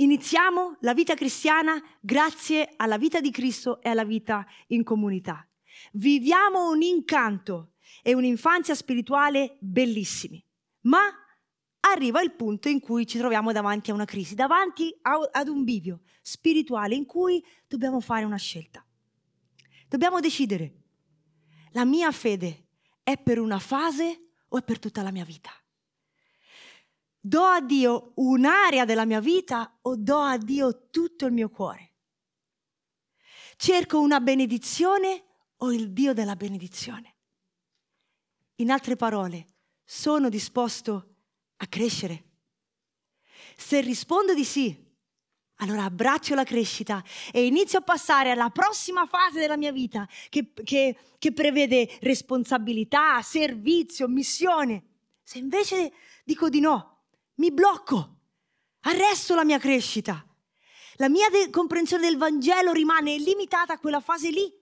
Iniziamo 0.00 0.78
la 0.80 0.94
vita 0.94 1.14
cristiana 1.14 1.78
grazie 2.00 2.72
alla 2.76 2.96
vita 2.96 3.20
di 3.20 3.30
Cristo 3.30 3.82
e 3.82 3.90
alla 3.90 4.04
vita 4.04 4.46
in 4.68 4.82
comunità. 4.82 5.46
Viviamo 5.92 6.70
un 6.70 6.80
incanto 6.80 7.72
e 8.02 8.14
un'infanzia 8.14 8.74
spirituale 8.74 9.58
bellissimi, 9.60 10.42
ma 10.82 11.00
arriva 11.80 12.22
il 12.22 12.32
punto 12.32 12.70
in 12.70 12.80
cui 12.80 13.06
ci 13.06 13.18
troviamo 13.18 13.52
davanti 13.52 13.90
a 13.90 13.94
una 13.94 14.06
crisi, 14.06 14.34
davanti 14.34 14.90
a, 15.02 15.18
ad 15.32 15.48
un 15.48 15.64
bivio 15.64 16.00
spirituale 16.22 16.94
in 16.94 17.04
cui 17.04 17.44
dobbiamo 17.68 18.00
fare 18.00 18.24
una 18.24 18.38
scelta. 18.38 18.82
Dobbiamo 19.86 20.20
decidere, 20.20 20.76
la 21.72 21.84
mia 21.84 22.10
fede 22.10 22.68
è 23.02 23.18
per 23.18 23.38
una 23.38 23.58
fase 23.58 24.30
o 24.48 24.56
è 24.56 24.62
per 24.62 24.78
tutta 24.78 25.02
la 25.02 25.10
mia 25.10 25.26
vita? 25.26 25.50
Do 27.22 27.42
a 27.42 27.60
Dio 27.60 28.12
un'area 28.14 28.86
della 28.86 29.04
mia 29.04 29.20
vita 29.20 29.78
o 29.82 29.94
do 29.94 30.18
a 30.20 30.38
Dio 30.38 30.88
tutto 30.88 31.26
il 31.26 31.32
mio 31.32 31.50
cuore? 31.50 31.92
Cerco 33.56 34.00
una 34.00 34.20
benedizione 34.20 35.24
o 35.58 35.70
il 35.70 35.92
Dio 35.92 36.14
della 36.14 36.34
benedizione? 36.34 37.16
In 38.56 38.70
altre 38.70 38.96
parole, 38.96 39.46
sono 39.84 40.30
disposto 40.30 41.16
a 41.56 41.66
crescere? 41.66 42.24
Se 43.54 43.82
rispondo 43.82 44.32
di 44.32 44.44
sì, 44.44 44.74
allora 45.56 45.84
abbraccio 45.84 46.34
la 46.34 46.44
crescita 46.44 47.04
e 47.30 47.44
inizio 47.44 47.80
a 47.80 47.82
passare 47.82 48.30
alla 48.30 48.48
prossima 48.48 49.04
fase 49.04 49.40
della 49.40 49.58
mia 49.58 49.72
vita 49.72 50.08
che, 50.30 50.54
che, 50.64 50.96
che 51.18 51.32
prevede 51.34 51.98
responsabilità, 52.00 53.20
servizio, 53.20 54.08
missione. 54.08 54.84
Se 55.22 55.36
invece 55.36 55.92
dico 56.24 56.48
di 56.48 56.60
no, 56.60 56.99
mi 57.34 57.50
blocco, 57.50 58.16
arresto 58.80 59.34
la 59.34 59.44
mia 59.44 59.58
crescita. 59.58 60.24
La 60.96 61.08
mia 61.08 61.28
de- 61.30 61.50
comprensione 61.50 62.06
del 62.06 62.18
Vangelo 62.18 62.72
rimane 62.72 63.16
limitata 63.16 63.74
a 63.74 63.78
quella 63.78 64.00
fase 64.00 64.30
lì, 64.30 64.52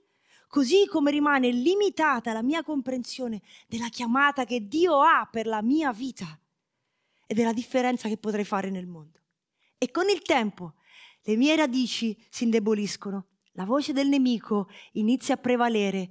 così 0.47 0.87
come 0.87 1.11
rimane 1.11 1.51
limitata 1.51 2.33
la 2.33 2.43
mia 2.43 2.63
comprensione 2.63 3.43
della 3.67 3.89
chiamata 3.89 4.45
che 4.45 4.69
Dio 4.69 5.01
ha 5.03 5.29
per 5.31 5.47
la 5.47 5.63
mia 5.63 5.93
vita 5.93 6.39
e 7.27 7.35
della 7.35 7.53
differenza 7.53 8.09
che 8.09 8.17
potrei 8.17 8.45
fare 8.45 8.71
nel 8.71 8.87
mondo. 8.87 9.19
E 9.77 9.91
con 9.91 10.09
il 10.09 10.23
tempo 10.23 10.75
le 11.23 11.37
mie 11.37 11.57
radici 11.57 12.17
si 12.31 12.45
indeboliscono, 12.45 13.27
la 13.53 13.65
voce 13.65 13.93
del 13.93 14.09
nemico 14.09 14.69
inizia 14.93 15.35
a 15.35 15.39
prevalere 15.39 16.11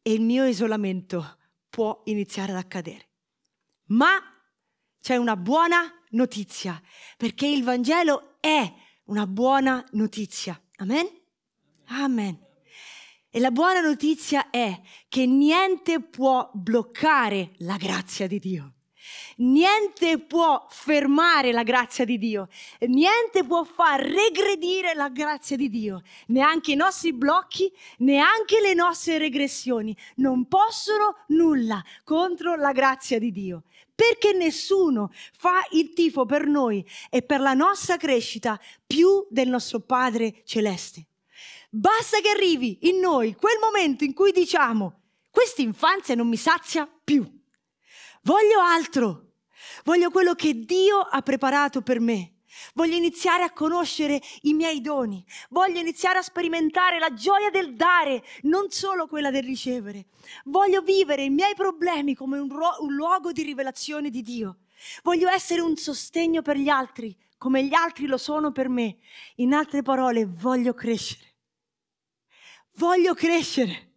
e 0.00 0.12
il 0.12 0.22
mio 0.22 0.46
isolamento 0.46 1.38
può 1.68 2.00
iniziare 2.04 2.52
ad 2.52 2.58
accadere. 2.58 3.08
Ma 3.86 4.18
c'è 5.00 5.16
una 5.16 5.36
buona 5.36 5.92
notizia, 6.10 6.80
perché 7.16 7.46
il 7.46 7.64
Vangelo 7.64 8.36
è 8.40 8.72
una 9.04 9.26
buona 9.26 9.84
notizia. 9.92 10.60
Amen? 10.76 11.08
Amen. 11.86 12.46
E 13.30 13.40
la 13.40 13.50
buona 13.50 13.80
notizia 13.80 14.50
è 14.50 14.80
che 15.08 15.26
niente 15.26 16.00
può 16.00 16.50
bloccare 16.54 17.52
la 17.58 17.76
grazia 17.76 18.26
di 18.26 18.38
Dio. 18.38 18.72
Niente 19.36 20.18
può 20.18 20.66
fermare 20.68 21.52
la 21.52 21.62
grazia 21.62 22.04
di 22.04 22.18
Dio, 22.18 22.48
niente 22.80 23.44
può 23.44 23.64
far 23.64 24.00
regredire 24.00 24.92
la 24.94 25.08
grazia 25.08 25.56
di 25.56 25.70
Dio, 25.70 26.02
neanche 26.26 26.72
i 26.72 26.76
nostri 26.76 27.12
blocchi, 27.12 27.72
neanche 27.98 28.60
le 28.60 28.74
nostre 28.74 29.16
regressioni 29.16 29.96
non 30.16 30.46
possono 30.46 31.24
nulla 31.28 31.82
contro 32.04 32.56
la 32.56 32.72
grazia 32.72 33.18
di 33.18 33.30
Dio 33.30 33.62
perché 33.98 34.32
nessuno 34.32 35.10
fa 35.36 35.66
il 35.72 35.92
tifo 35.92 36.24
per 36.24 36.46
noi 36.46 36.86
e 37.10 37.22
per 37.22 37.40
la 37.40 37.52
nostra 37.52 37.96
crescita 37.96 38.56
più 38.86 39.26
del 39.28 39.48
nostro 39.48 39.80
Padre 39.80 40.42
Celeste. 40.44 41.08
Basta 41.68 42.20
che 42.20 42.28
arrivi 42.28 42.78
in 42.82 43.00
noi 43.00 43.34
quel 43.34 43.58
momento 43.60 44.04
in 44.04 44.14
cui 44.14 44.30
diciamo, 44.30 45.00
questa 45.32 45.62
infanzia 45.62 46.14
non 46.14 46.28
mi 46.28 46.36
sazia 46.36 46.88
più. 47.02 47.28
Voglio 48.22 48.60
altro. 48.60 49.32
Voglio 49.82 50.10
quello 50.10 50.34
che 50.34 50.54
Dio 50.54 51.00
ha 51.00 51.20
preparato 51.22 51.82
per 51.82 51.98
me. 51.98 52.34
Voglio 52.74 52.96
iniziare 52.96 53.42
a 53.42 53.52
conoscere 53.52 54.20
i 54.42 54.54
miei 54.54 54.80
doni. 54.80 55.24
Voglio 55.50 55.78
iniziare 55.80 56.18
a 56.18 56.22
sperimentare 56.22 56.98
la 56.98 57.12
gioia 57.12 57.50
del 57.50 57.74
dare, 57.74 58.24
non 58.42 58.70
solo 58.70 59.06
quella 59.06 59.30
del 59.30 59.42
ricevere. 59.42 60.06
Voglio 60.44 60.82
vivere 60.82 61.24
i 61.24 61.30
miei 61.30 61.54
problemi 61.54 62.14
come 62.14 62.38
un, 62.38 62.48
ro- 62.48 62.76
un 62.80 62.94
luogo 62.94 63.32
di 63.32 63.42
rivelazione 63.42 64.10
di 64.10 64.22
Dio. 64.22 64.58
Voglio 65.02 65.28
essere 65.28 65.60
un 65.60 65.76
sostegno 65.76 66.42
per 66.42 66.56
gli 66.56 66.68
altri, 66.68 67.16
come 67.36 67.64
gli 67.64 67.74
altri 67.74 68.06
lo 68.06 68.16
sono 68.18 68.52
per 68.52 68.68
me. 68.68 68.98
In 69.36 69.52
altre 69.52 69.82
parole, 69.82 70.26
voglio 70.26 70.74
crescere. 70.74 71.34
Voglio 72.76 73.14
crescere. 73.14 73.92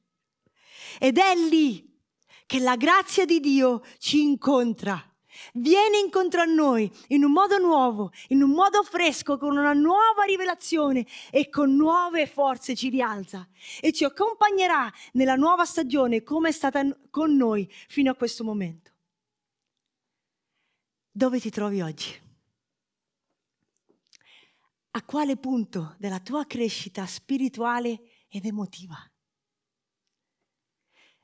Ed 1.00 1.18
è 1.18 1.36
lì 1.36 1.88
che 2.46 2.60
la 2.60 2.76
grazia 2.76 3.26
di 3.26 3.40
Dio 3.40 3.82
ci 3.98 4.22
incontra 4.22 5.11
viene 5.54 5.98
incontro 5.98 6.42
a 6.42 6.46
noi 6.46 6.92
in 7.08 7.24
un 7.24 7.32
modo 7.32 7.58
nuovo, 7.58 8.12
in 8.28 8.42
un 8.42 8.52
modo 8.52 8.84
fresco, 8.84 9.38
con 9.38 9.58
una 9.58 9.74
nuova 9.74 10.24
rivelazione 10.26 11.06
e 11.30 11.50
con 11.50 11.76
nuove 11.76 12.28
forze 12.28 12.76
ci 12.76 12.90
rialza 12.90 13.48
e 13.80 13.92
ci 13.92 14.04
accompagnerà 14.04 14.92
nella 15.14 15.36
nuova 15.36 15.66
stagione 15.66 16.24
come 16.24 16.50
è 16.50 16.52
stata 16.52 16.86
con 17.10 17.36
noi 17.36 17.70
fino 17.88 18.12
a 18.12 18.16
questo 18.16 18.44
momento. 18.44 18.92
Dove 21.12 21.40
ti 21.40 21.50
trovi 21.50 21.82
oggi? 21.82 22.30
A 24.92 25.04
quale 25.04 25.38
punto 25.38 25.96
della 26.00 26.20
tua 26.20 26.46
crescita 26.46 27.06
spirituale 27.06 28.02
ed 28.30 28.46
emotiva? 28.46 28.98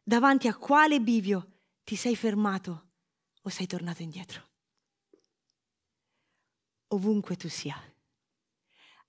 Davanti 0.04 0.48
a 0.48 0.56
quale 0.56 1.02
bivio 1.02 1.60
ti 1.84 1.96
sei 1.96 2.16
fermato 2.16 2.87
o 3.48 3.50
sei 3.50 3.66
tornato 3.66 4.02
indietro? 4.02 4.46
Ovunque 6.88 7.36
tu 7.38 7.48
sia, 7.48 7.76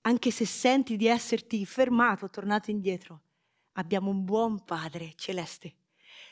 anche 0.01 0.31
se 0.31 0.45
senti 0.45 0.95
di 0.95 1.07
esserti 1.07 1.65
fermato 1.65 2.29
tornato 2.29 2.71
indietro, 2.71 3.21
abbiamo 3.73 4.09
un 4.09 4.23
buon 4.23 4.63
Padre 4.63 5.13
celeste 5.15 5.75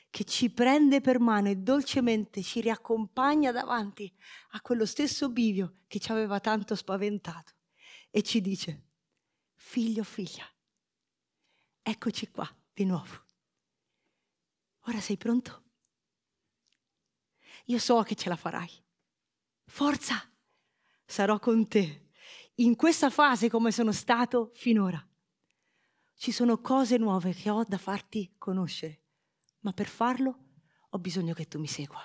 che 0.09 0.23
ci 0.23 0.49
prende 0.49 1.01
per 1.01 1.19
mano 1.19 1.49
e 1.49 1.57
dolcemente 1.57 2.41
ci 2.41 2.61
riaccompagna 2.61 3.51
davanti 3.51 4.11
a 4.51 4.61
quello 4.61 4.85
stesso 4.85 5.29
bivio 5.29 5.79
che 5.87 5.99
ci 5.99 6.11
aveva 6.11 6.39
tanto 6.39 6.75
spaventato 6.75 7.53
e 8.09 8.21
ci 8.23 8.39
dice, 8.39 8.83
figlio, 9.53 10.03
figlia, 10.03 10.49
eccoci 11.81 12.29
qua 12.29 12.49
di 12.73 12.85
nuovo. 12.85 13.25
Ora 14.85 15.01
sei 15.01 15.17
pronto? 15.17 15.66
Io 17.69 17.79
so 17.79 18.01
che 18.03 18.15
ce 18.15 18.29
la 18.29 18.35
farai. 18.35 18.69
Forza, 19.65 20.15
sarò 21.05 21.39
con 21.39 21.67
te 21.67 22.09
in 22.55 22.75
questa 22.75 23.09
fase 23.09 23.49
come 23.49 23.71
sono 23.71 23.91
stato 23.91 24.51
finora. 24.53 25.05
Ci 26.15 26.31
sono 26.31 26.59
cose 26.59 26.97
nuove 26.97 27.33
che 27.33 27.49
ho 27.49 27.63
da 27.63 27.77
farti 27.77 28.33
conoscere, 28.37 29.03
ma 29.59 29.73
per 29.73 29.87
farlo 29.87 30.45
ho 30.89 30.99
bisogno 30.99 31.33
che 31.33 31.47
tu 31.47 31.59
mi 31.59 31.67
segua. 31.67 32.01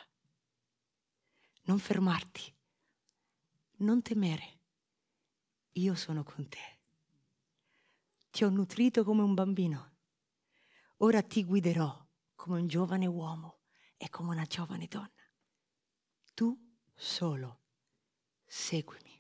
Non 1.65 1.79
fermarti, 1.79 2.55
non 3.79 4.03
temere. 4.03 4.59
Io 5.77 5.95
sono 5.95 6.25
con 6.25 6.49
te. 6.49 6.81
Ti 8.31 8.45
ho 8.45 8.51
nutrito 8.51 9.05
come 9.05 9.23
un 9.23 9.33
bambino. 9.33 9.91
Ora 10.99 11.23
ti 11.23 11.45
guiderò 11.45 12.07
come 12.35 12.61
un 12.61 12.67
giovane 12.67 13.07
uomo 13.07 13.61
e 13.97 14.11
come 14.11 14.31
una 14.31 14.45
giovane 14.45 14.87
donna 14.87 15.22
tu 16.35 16.59
solo 16.95 17.61
seguimi. 18.47 19.12